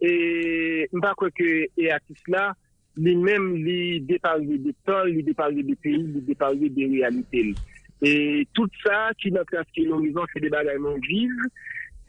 et 0.00 0.88
pas 1.00 1.14
que 1.14 1.66
et 1.76 1.90
à 1.90 1.98
cela 2.26 2.54
lui-même, 2.96 3.56
lui 3.56 4.00
déparler 4.00 4.58
de 4.58 4.72
temps, 4.84 5.04
lui 5.04 5.22
déparler 5.22 5.62
de 5.62 5.74
pays, 5.74 6.02
lui 6.02 6.20
déparler 6.20 6.70
de 6.70 6.90
réalités. 6.90 7.54
Et 8.02 8.46
tout 8.54 8.68
ça, 8.84 9.10
qui 9.18 9.32
n'a 9.32 9.44
que 9.44 9.56
l'horizon, 9.82 10.22
c'est 10.32 10.40
des 10.40 10.50
bagailles 10.50 10.78
non 10.78 10.96
vives, 11.08 11.30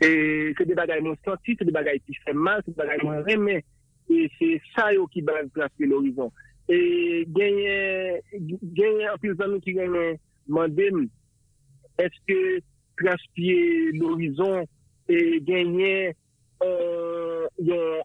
et 0.02 0.54
c'est 0.58 0.66
des 0.66 0.76
bagailles 0.76 1.04
non 1.04 1.16
senties, 1.24 1.56
c'est 1.58 1.66
des 1.66 1.72
bagailles 1.72 2.02
qui 2.02 2.14
font 2.26 2.34
mal, 2.34 2.62
c'est 2.66 2.72
des 2.72 2.78
bagailles 2.78 3.04
non 3.04 3.24
remè. 3.24 3.64
Et 4.10 4.30
c'est 4.38 4.62
ça 4.76 4.90
qui 5.12 5.22
va 5.22 5.34
tracer 5.56 5.86
l'horizon. 5.86 6.32
Et 6.70 7.26
gagner, 7.30 8.22
gagner 8.64 9.08
un 9.08 9.18
peu 9.18 9.34
de 9.34 9.60
qui 9.60 9.74
gagne 9.74 10.18
mandem, 10.48 11.08
est-ce 11.98 12.18
que 12.28 12.60
tracer 12.98 13.92
l'horizon 13.94 14.66
et 15.08 15.40
gagner 15.42 16.16
euh, 16.64 17.48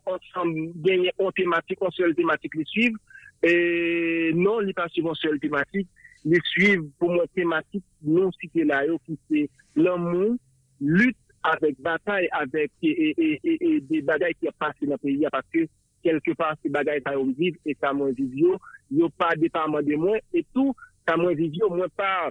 ensemble 0.07 0.73
gagné 0.77 1.13
en 1.19 1.31
thématique, 1.31 1.83
en 1.83 1.91
seule 1.91 2.15
thématique 2.15 2.55
les 2.55 2.65
suivre. 2.65 2.99
Et 3.43 4.33
non, 4.35 4.59
les 4.59 4.75
pas 4.75 4.89
suivre 4.89 5.11
en 5.11 5.15
seule 5.15 5.41
thématique, 5.41 5.89
les 6.25 6.41
suivre 6.45 6.85
pour 6.99 7.11
moi 7.11 7.25
thématique 7.35 7.85
non 8.03 8.31
cité 8.33 8.65
là, 8.65 8.83
qui 9.07 9.19
c'est 9.31 9.49
l'amour, 9.77 10.37
lutte 10.81 11.17
avec 11.43 11.81
bataille, 11.81 12.29
avec 12.33 12.71
et, 12.83 13.15
et, 13.17 13.41
et, 13.45 13.81
des 13.81 14.03
bagailles 14.03 14.35
qui 14.39 14.49
a 14.49 14.53
passé 14.53 14.85
dans 14.85 14.93
le 14.93 14.99
pays, 14.99 15.27
parce 15.33 15.47
que 15.53 15.67
quelque 16.03 16.33
part 16.33 16.55
ces 16.63 16.69
bagailles 16.69 17.03
ça 17.07 17.15
vivre 17.39 17.57
et 17.65 17.77
ça 17.81 17.93
moins 17.93 18.13
vivre, 18.13 18.59
yo 18.91 19.09
pas 19.09 19.35
dépendant 19.37 19.81
de 19.81 19.95
moi 19.95 20.19
et 20.35 20.45
tout, 20.53 20.75
ça 21.09 21.17
moins 21.17 21.33
vivre, 21.33 21.75
moi 21.75 21.87
pas 21.97 22.29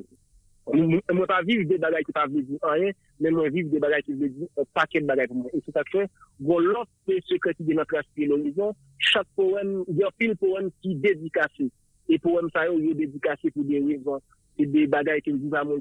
moi 0.73 1.27
pas 1.27 1.41
vivre 1.41 1.67
des 1.67 1.77
bagailles 1.77 2.03
qui 2.03 2.11
pas 2.11 2.27
vivre 2.27 2.57
rien 2.63 2.91
mais 3.19 3.31
moi 3.31 3.49
vivre 3.49 3.69
des 3.69 3.79
bagages 3.79 4.03
qui 4.03 4.13
veulent 4.13 4.33
dire 4.33 4.47
un 4.57 4.63
paquet 4.73 5.01
de 5.01 5.05
bagages 5.05 5.27
pour 5.27 5.37
moi. 5.37 5.51
Et 5.53 5.61
c'est 5.65 5.71
ça 5.71 5.83
que, 5.83 6.05
bon, 6.39 6.59
l'autre 6.59 6.89
secret 7.25 7.55
de 7.59 7.73
notre 7.73 7.97
aspect 7.97 8.25
l'horizon, 8.25 8.73
chaque 8.97 9.27
poème, 9.35 9.83
il 9.87 9.97
y 9.97 10.03
a 10.03 10.09
pile 10.17 10.37
poème 10.37 10.69
qui 10.81 10.91
est 10.91 10.95
dédicacé. 10.95 11.69
Et 12.07 12.17
poème 12.17 12.47
ça, 12.53 12.67
il 12.69 12.91
est 12.91 12.93
dédicacé 12.93 13.51
pour 13.51 13.65
des 13.65 13.79
raisons. 13.79 14.21
Et 14.57 14.65
des 14.65 14.87
bagages 14.87 15.21
qui 15.21 15.33
disent 15.33 15.53
à 15.53 15.63
moi, 15.63 15.77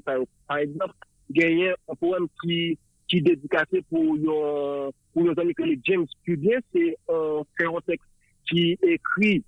Par 0.47 0.57
exemple, 0.57 0.93
il 1.29 1.59
y 1.59 1.67
a 1.67 1.75
un 1.87 1.95
poème 1.95 2.27
qui, 2.43 2.77
ki 3.09 3.21
dedikase 3.25 3.81
pou 3.89 4.15
yon 4.21 4.93
pou 5.13 5.25
yon 5.25 5.49
li 5.49 5.79
James 5.87 6.09
Pudien, 6.25 6.61
se 6.71 6.93
yon 7.09 7.85
tekst 7.87 8.05
ki 8.49 8.63
ekri 8.95 9.39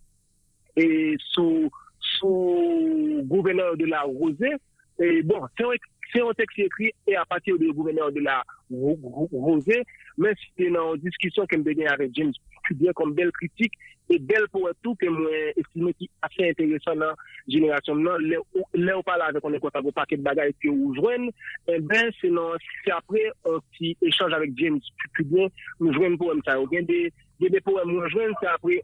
sou 1.32 1.70
sou 2.18 3.22
gouveneur 3.30 3.78
de 3.78 3.86
la 3.86 4.06
Rosé. 5.02 5.22
Bon, 5.24 5.48
se 6.12 6.20
yon 6.20 6.36
tekst 6.38 6.56
ki 6.56 6.66
ekri 6.68 6.90
e 7.08 7.16
apati 7.16 7.54
ou 7.54 7.58
de 7.58 7.72
gouveneur 7.72 8.12
de 8.12 8.22
la 8.22 8.44
Rosé, 8.72 9.84
men 10.18 10.36
si 10.40 10.52
te 10.60 10.70
nan 10.70 11.00
diskisyon 11.02 11.48
kem 11.50 11.64
de 11.64 11.76
gen 11.78 11.92
avè 11.92 12.10
James 12.14 12.38
Pudien 12.68 12.94
kom 12.94 13.14
bel 13.18 13.32
kritik, 13.34 13.74
e 14.12 14.18
bel 14.20 14.44
pou 14.52 14.68
etou 14.68 14.94
ke 15.00 15.08
mwen 15.10 15.56
estime 15.56 15.94
ki 15.98 16.10
ase 16.28 16.50
enteresan 16.52 17.00
nan 17.02 17.16
jenerasyon 17.50 18.04
nan, 18.06 18.26
le 18.28 18.42
ou 18.94 19.06
pala 19.08 19.32
avè 19.32 19.42
konen 19.42 19.62
kwa 19.64 19.72
ta 19.74 19.82
go 19.82 19.94
paket 19.96 20.22
bagay 20.26 20.52
ki 20.62 20.70
ou 20.70 20.92
jwen, 21.00 21.30
e 21.66 21.80
ben 21.80 22.12
se 22.20 22.30
nan, 22.34 22.60
se 22.84 22.94
apre 22.96 23.30
ki 23.78 23.96
echange 24.04 24.36
avèk 24.38 24.54
James 24.60 24.92
Pudien, 25.18 25.50
mwen 25.80 25.96
jwen 25.96 26.20
pou 26.20 26.30
mwen 26.30 26.44
sa 26.46 26.60
yo. 26.60 26.68
Gen 26.72 26.90
de 26.92 27.64
pou 27.64 27.80
mwen 27.88 28.12
jwen, 28.12 28.36
se 28.42 28.52
apre 28.52 28.82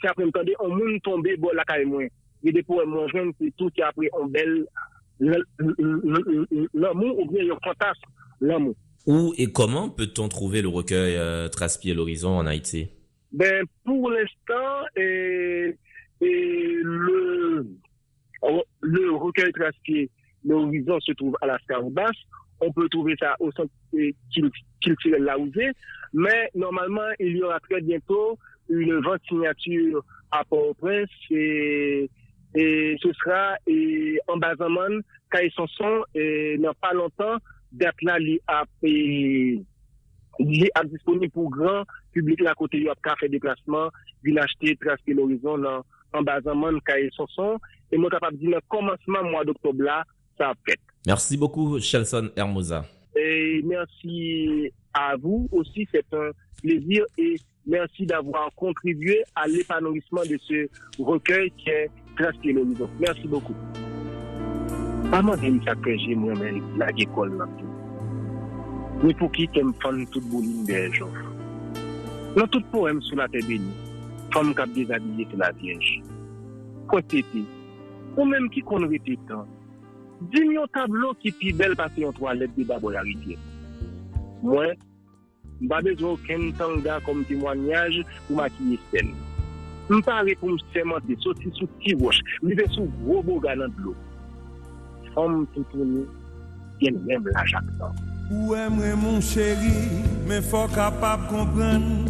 se 0.00 0.10
apre 0.10 0.24
mwen 0.24 0.34
kande, 0.34 0.56
mwen 0.62 0.78
moun 0.80 1.02
tombe 1.06 1.36
bo 1.42 1.52
lakay 1.54 1.84
mwen. 1.88 2.08
Gen 2.42 2.56
de 2.56 2.64
pou 2.64 2.80
mwen 2.88 3.12
jwen, 3.12 3.34
se 3.38 3.52
tout 3.60 3.74
se 3.76 3.84
apre 3.84 4.10
mwen 4.16 4.32
bel 4.32 4.54
l'amou 5.20 7.14
ou 7.18 7.30
bien 7.30 7.44
yon 7.44 7.58
fantas 7.64 7.98
l'amou. 8.40 8.74
Où 9.06 9.32
et 9.38 9.50
comment 9.52 9.88
peut-on 9.88 10.28
trouver 10.28 10.62
le 10.62 10.68
recueil 10.68 11.16
euh, 11.16 11.48
Traspier 11.48 11.94
l'horizon 11.94 12.36
en 12.36 12.46
Haïti? 12.46 12.88
Ben, 13.32 13.64
pour 13.84 14.10
l'instant, 14.10 14.86
et, 14.96 15.74
et 16.20 16.76
le, 16.82 17.66
le 18.80 19.12
recueil 19.12 19.52
Traspier 19.52 20.10
l'horizon 20.44 21.00
se 21.00 21.12
trouve 21.12 21.36
à 21.40 21.46
la 21.46 21.58
Scarbasse. 21.60 22.16
On 22.60 22.72
peut 22.72 22.88
trouver 22.88 23.14
ça 23.18 23.36
au 23.40 23.50
centre 23.52 23.72
culturel 24.82 25.22
Laouzé. 25.22 25.70
Mais 26.12 26.50
normalement, 26.54 27.08
il 27.18 27.36
y 27.36 27.42
aura 27.42 27.60
très 27.60 27.80
bientôt 27.80 28.38
une 28.68 28.94
vente 29.00 29.20
signature 29.28 30.04
à 30.30 30.44
Port-au-Prince 30.44 31.08
et, 31.30 32.10
et 32.54 32.96
ce 33.02 33.12
sera 33.12 33.56
et, 33.66 34.18
en 34.28 34.36
Bazaman, 34.36 35.02
Kaye 35.30 35.50
Sanson, 35.54 36.04
et 36.14 36.56
dans 36.58 36.74
pas 36.80 36.92
longtemps, 36.92 37.36
d'être 37.72 38.00
là, 38.02 38.18
li 38.18 38.38
ap, 38.48 38.68
li 38.82 40.70
ap 40.78 40.88
disponi 40.88 41.28
pou 41.32 41.50
gran 41.52 41.84
publik 42.14 42.40
la 42.46 42.54
kote 42.58 42.80
yo 42.80 42.92
ap 42.92 43.02
ka 43.04 43.16
fè 43.20 43.28
deplasman, 43.32 43.92
vi 44.24 44.34
l'achete 44.36 44.78
traske 44.82 45.14
l'orizon 45.16 45.60
nan 45.66 46.26
bazanman 46.26 46.80
kaye 46.88 47.10
sonson, 47.16 47.58
e 47.92 47.98
mwen 47.98 48.12
kapap 48.14 48.36
di 48.40 48.48
nan 48.52 48.64
komansman 48.72 49.28
mwa 49.28 49.44
d'oktob 49.48 49.82
la, 49.84 50.00
sa 50.40 50.54
ap 50.54 50.62
fèt. 50.68 50.80
Merci 51.06 51.36
beaucoup, 51.36 51.78
Chelson 51.80 52.30
Hermosa. 52.36 52.84
Et 53.16 53.62
merci 53.64 54.70
à 54.94 55.16
vous 55.16 55.48
aussi, 55.52 55.86
c'est 55.92 56.06
un 56.12 56.30
plaisir, 56.62 57.04
et 57.16 57.36
merci 57.68 58.06
d'avoir 58.06 58.50
contribué 58.56 59.22
à 59.36 59.46
l'épanouissement 59.46 60.22
de 60.22 60.38
ce 60.48 60.68
recueil 61.02 61.52
qui 61.56 61.70
est 61.70 61.90
traske 62.16 62.44
l'orizon. 62.44 62.88
Merci 62.98 63.28
beaucoup. 63.28 63.54
Pa 65.08 65.22
man 65.24 65.40
deni 65.40 65.62
sa 65.64 65.72
kreje 65.80 66.12
mwen 66.20 66.36
men 66.36 66.58
la 66.76 66.90
gekol 66.92 67.30
nan 67.32 67.48
tou. 67.56 67.68
Mwen 69.00 69.14
pou 69.16 69.32
ki 69.32 69.46
tem 69.54 69.70
fan 69.80 70.02
tout 70.12 70.24
boulin 70.28 70.66
bejov. 70.68 71.14
Nan 72.36 72.50
tout 72.52 72.66
poem 72.74 73.00
sou 73.06 73.16
la 73.16 73.24
te 73.32 73.40
beni, 73.48 73.72
fan 74.34 74.50
mkap 74.50 74.74
dezabili 74.76 75.24
te 75.30 75.40
la. 75.40 75.48
Kwa 76.92 77.00
tete, 77.08 77.40
ou 78.18 78.26
menm 78.28 78.50
ki 78.52 78.60
kon 78.68 78.84
rete 78.90 79.16
tan, 79.30 79.48
din 80.34 80.52
yon 80.58 80.68
tablo 80.76 81.14
ki 81.22 81.32
pi 81.40 81.54
bel 81.56 81.72
pati 81.78 82.04
yon 82.04 82.12
toalet 82.18 82.52
de 82.58 82.68
babo 82.68 82.92
la 82.92 83.06
rite. 85.60 85.66
Mwen, 85.66 85.66
mba 85.66 85.82
bezo 85.82 86.18
ken 86.26 86.52
tanga 86.58 87.00
kom 87.00 87.24
timwanyaj 87.24 88.04
pou 88.26 88.36
maki 88.36 88.62
yesten. 88.72 89.14
Mpa 89.88 90.22
repou 90.22 90.50
msemante 90.50 91.16
soti 91.20 91.50
sou 91.56 91.68
ti 91.80 91.94
wosh, 91.94 92.22
mbe 92.42 92.68
sou 92.74 92.86
grobo 93.02 93.40
ganan 93.40 93.72
dlo. 93.76 93.94
Om 95.16 95.46
toutouni, 95.54 96.04
gen 96.80 96.94
mèm 97.06 97.24
la 97.32 97.44
jaktan. 97.46 97.96
Ou 98.30 98.54
emre 98.54 98.94
moun 98.94 99.20
chéri, 99.20 99.72
men 100.28 100.42
fò 100.44 100.68
kapap 100.68 101.28
kompren, 101.30 102.04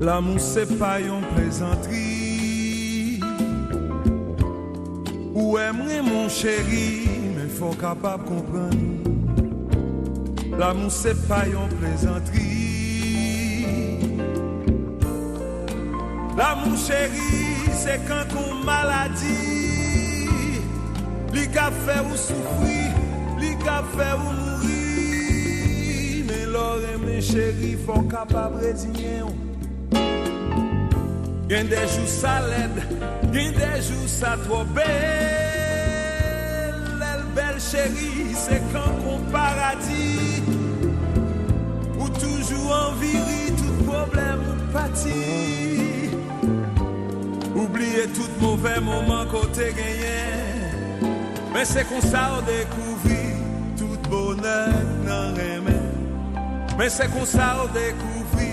la 0.00 0.20
moun 0.20 0.40
se 0.40 0.64
pa 0.78 0.98
yon 0.98 1.22
plezantri. 1.34 3.20
Ou 5.36 5.58
emre 5.60 6.00
moun 6.02 6.32
chéri, 6.32 7.04
men 7.36 7.52
fò 7.52 7.76
kapap 7.76 8.24
kompren, 8.24 8.72
la 8.72 8.95
moun 10.64 10.90
se 10.90 11.14
pa 11.28 11.44
yon 11.48 11.68
plezantri. 11.80 12.48
La 16.36 16.54
moun 16.60 16.76
chéri, 16.76 17.30
se 17.72 17.96
kan 18.08 18.24
kon 18.32 18.64
maladi, 18.64 19.56
Li 21.36 21.44
ka 21.52 21.66
fè 21.84 21.98
ou 22.00 22.16
soufri, 22.16 22.84
li 23.42 23.50
ka 23.60 23.82
fè 23.92 24.06
ou 24.14 24.30
mouri, 24.38 26.22
men 26.24 26.44
lor 26.54 26.80
e 26.88 26.94
men 27.02 27.20
chéri 27.20 27.74
fò 27.84 27.98
kapab 28.08 28.52
rezinyen 28.62 29.26
ou. 29.26 29.34
Gen 31.50 31.68
de 31.68 31.82
jou 31.82 32.08
sa 32.08 32.38
led, 32.46 32.74
gen 33.34 33.52
de 33.58 33.72
jou 33.82 34.04
sa 34.08 34.32
tro 34.46 34.62
bel, 34.78 34.86
el 37.10 37.22
bel 37.36 37.56
chéri 37.68 38.32
se 38.46 38.56
kan 38.72 38.92
kon 39.02 39.20
paradis, 39.34 40.45
toujou 42.20 42.72
anviri 42.72 43.52
tout 43.56 43.84
problem 43.84 44.46
ou 44.50 44.72
pati. 44.72 46.10
Oubliye 47.56 48.06
tout 48.14 48.40
mouvè 48.40 48.78
mouman 48.80 49.26
kote 49.32 49.72
genyen, 49.76 50.56
Men 51.56 51.64
se 51.64 51.80
kon 51.88 52.02
sa 52.04 52.34
ou 52.34 52.42
dekouvri 52.44 53.22
tout 53.80 54.08
bonek 54.12 54.88
nan 55.06 55.32
reme 55.38 55.72
Men 56.76 56.90
se 56.92 57.06
kon 57.08 57.24
sa 57.24 57.62
ou 57.62 57.70
dekouvri 57.72 58.50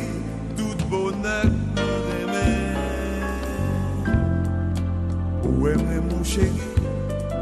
tout 0.55 0.85
bonek 0.87 1.51
nan 1.75 1.91
reme 2.07 2.45
Ou 5.49 5.67
emre 5.73 5.99
moun 6.05 6.23
chéri, 6.23 6.69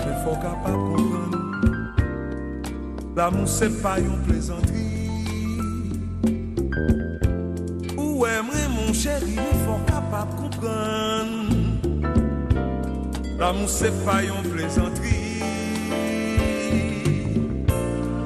men 0.01 0.17
fò 0.23 0.33
kapap 0.41 0.81
kompran 0.87 1.29
La 3.13 3.29
moun 3.29 3.45
se 3.45 3.69
pa 3.83 3.99
yon 4.01 4.17
plezantri 4.25 5.00
Chéri 9.01 9.33
nou 9.33 9.53
fon 9.65 9.79
kapap 9.87 10.29
koupran 10.37 11.29
L'amou 13.39 13.65
se 13.65 13.89
fayon 14.03 14.43
plezantri 14.45 15.41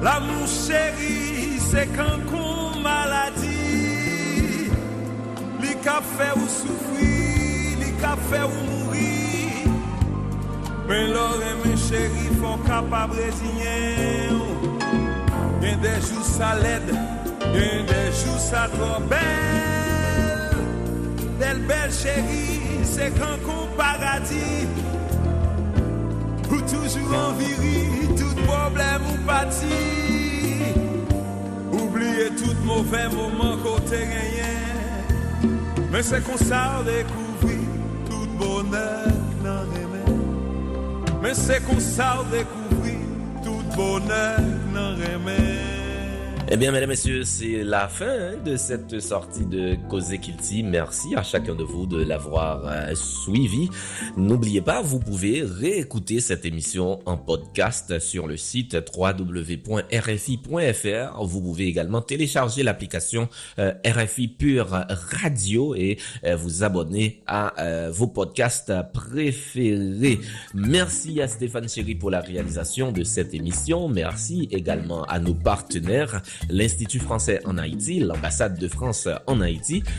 L'amou 0.04 0.44
chéri 0.44 1.56
se 1.64 1.86
kankou 1.94 2.76
maladi 2.84 4.68
Li 5.62 5.72
kap 5.86 6.04
fe 6.18 6.28
ou 6.36 6.50
soufri, 6.58 7.80
li 7.80 7.94
kap 8.02 8.20
fe 8.28 8.42
ou 8.44 8.68
mouri 8.68 9.64
Men 10.90 11.16
lor 11.16 11.40
e 11.40 11.54
men 11.62 11.80
chéri 11.86 12.28
fon 12.36 12.60
kapap 12.68 13.16
rezinyen 13.16 14.44
Gen 15.64 15.80
dejou 15.88 16.28
sa 16.36 16.52
led, 16.60 16.92
gen 17.48 17.88
dejou 17.88 18.36
sa 18.50 18.68
trobel 18.76 19.85
Del 21.38 21.60
bel 21.68 21.90
chéri, 21.92 22.84
se 22.84 23.10
kan 23.18 23.40
kon 23.44 23.68
paradis. 23.76 24.86
Ou 26.56 26.62
toujou 26.62 27.14
anviri, 27.14 28.08
tout 28.16 28.34
problem 28.46 29.02
ou 29.10 29.18
pati 29.26 29.66
Oubliye 31.72 32.30
tout 32.38 32.64
mouvè 32.64 33.02
mouman 33.12 33.58
kote 33.60 33.98
genyen 34.08 35.52
Men 35.92 36.06
se 36.06 36.22
kon 36.24 36.40
sa 36.40 36.62
ou 36.78 36.86
dekouvri, 36.88 37.58
tout 38.08 38.38
bonèk 38.40 39.36
nan 39.44 39.68
remè 39.74 40.04
Men 41.20 41.36
se 41.36 41.60
kon 41.66 41.82
sa 41.82 42.14
ou 42.22 42.42
tout 43.44 43.76
bonèk 43.76 44.70
nan 44.72 44.96
remè 45.02 45.40
Eh 46.48 46.56
bien, 46.56 46.70
mesdames, 46.70 46.90
messieurs, 46.90 47.24
c'est 47.24 47.64
la 47.64 47.88
fin 47.88 48.36
de 48.44 48.56
cette 48.56 49.00
sortie 49.00 49.44
de 49.44 49.74
Causé 49.88 50.18
Kilti. 50.18 50.62
Merci 50.62 51.14
à 51.14 51.22
chacun 51.22 51.54
de 51.54 51.62
vous 51.62 51.86
de 51.86 52.02
l'avoir 52.02 52.66
euh, 52.66 52.94
suivi. 52.94 53.70
N'oubliez 54.16 54.60
pas, 54.60 54.82
vous 54.82 54.98
pouvez 54.98 55.42
réécouter 55.42 56.20
cette 56.20 56.44
émission 56.44 57.00
en 57.06 57.16
podcast 57.16 57.98
sur 57.98 58.26
le 58.26 58.36
site 58.36 58.76
www.rfi.fr. 58.96 59.64
Vous 61.24 61.40
pouvez 61.40 61.66
également 61.66 62.00
télécharger 62.00 62.62
l'application 62.62 63.28
euh, 63.58 63.72
RFI 63.84 64.28
Pure 64.28 64.84
Radio 64.88 65.74
et 65.74 65.98
euh, 66.24 66.36
vous 66.36 66.64
abonner 66.64 67.22
à 67.26 67.54
vos 67.90 68.06
podcasts 68.06 68.72
préférés. 68.92 70.20
Merci 70.54 71.20
à 71.20 71.28
Stéphane 71.28 71.68
Chéry 71.68 71.94
pour 71.94 72.10
la 72.10 72.20
réalisation 72.20 72.92
de 72.92 73.04
cette 73.04 73.34
émission. 73.34 73.88
Merci 73.88 74.48
également 74.50 75.04
à 75.04 75.18
nos 75.18 75.34
partenaires, 75.34 76.22
l'Institut 76.48 77.00
français 77.00 77.40
en 77.44 77.58
Haïti, 77.58 78.00
l'ambassade 78.00 78.58
de 78.58 78.68
France 78.68 79.08
en 79.26 79.40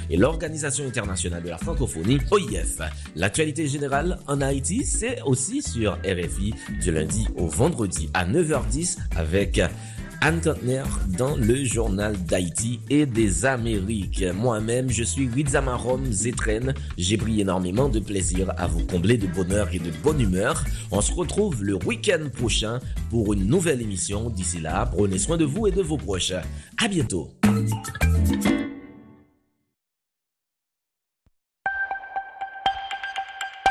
Et 0.09 0.17
l'Organisation 0.17 0.85
internationale 0.85 1.43
de 1.43 1.49
la 1.49 1.57
francophonie, 1.57 2.19
OIF. 2.31 2.79
L'actualité 3.15 3.67
générale 3.67 4.19
en 4.27 4.41
Haïti, 4.41 4.85
c'est 4.85 5.21
aussi 5.23 5.61
sur 5.61 5.97
RFI 6.05 6.53
du 6.81 6.91
lundi 6.91 7.27
au 7.37 7.47
vendredi 7.47 8.09
à 8.13 8.25
9h10 8.25 8.97
avec 9.15 9.61
Anne 10.21 10.41
Kantner 10.41 10.83
dans 11.17 11.35
le 11.35 11.63
journal 11.63 12.15
d'Haïti 12.25 12.79
et 12.89 13.05
des 13.05 13.45
Amériques. 13.45 14.23
Moi-même, 14.33 14.89
je 14.89 15.03
suis 15.03 15.29
Rizamarom 15.29 16.11
Zetren. 16.11 16.73
J'ai 16.97 17.17
pris 17.17 17.41
énormément 17.41 17.87
de 17.87 17.99
plaisir 17.99 18.51
à 18.57 18.67
vous 18.67 18.85
combler 18.85 19.17
de 19.17 19.27
bonheur 19.27 19.69
et 19.73 19.79
de 19.79 19.91
bonne 20.03 20.19
humeur. 20.19 20.63
On 20.91 21.01
se 21.01 21.13
retrouve 21.13 21.63
le 21.63 21.75
week-end 21.85 22.29
prochain 22.35 22.79
pour 23.09 23.33
une 23.33 23.45
nouvelle 23.45 23.81
émission. 23.81 24.29
D'ici 24.29 24.59
là, 24.59 24.89
prenez 24.91 25.19
soin 25.19 25.37
de 25.37 25.45
vous 25.45 25.67
et 25.67 25.71
de 25.71 25.81
vos 25.81 25.97
proches. 25.97 26.33
À 26.83 26.87
bientôt. 26.87 27.31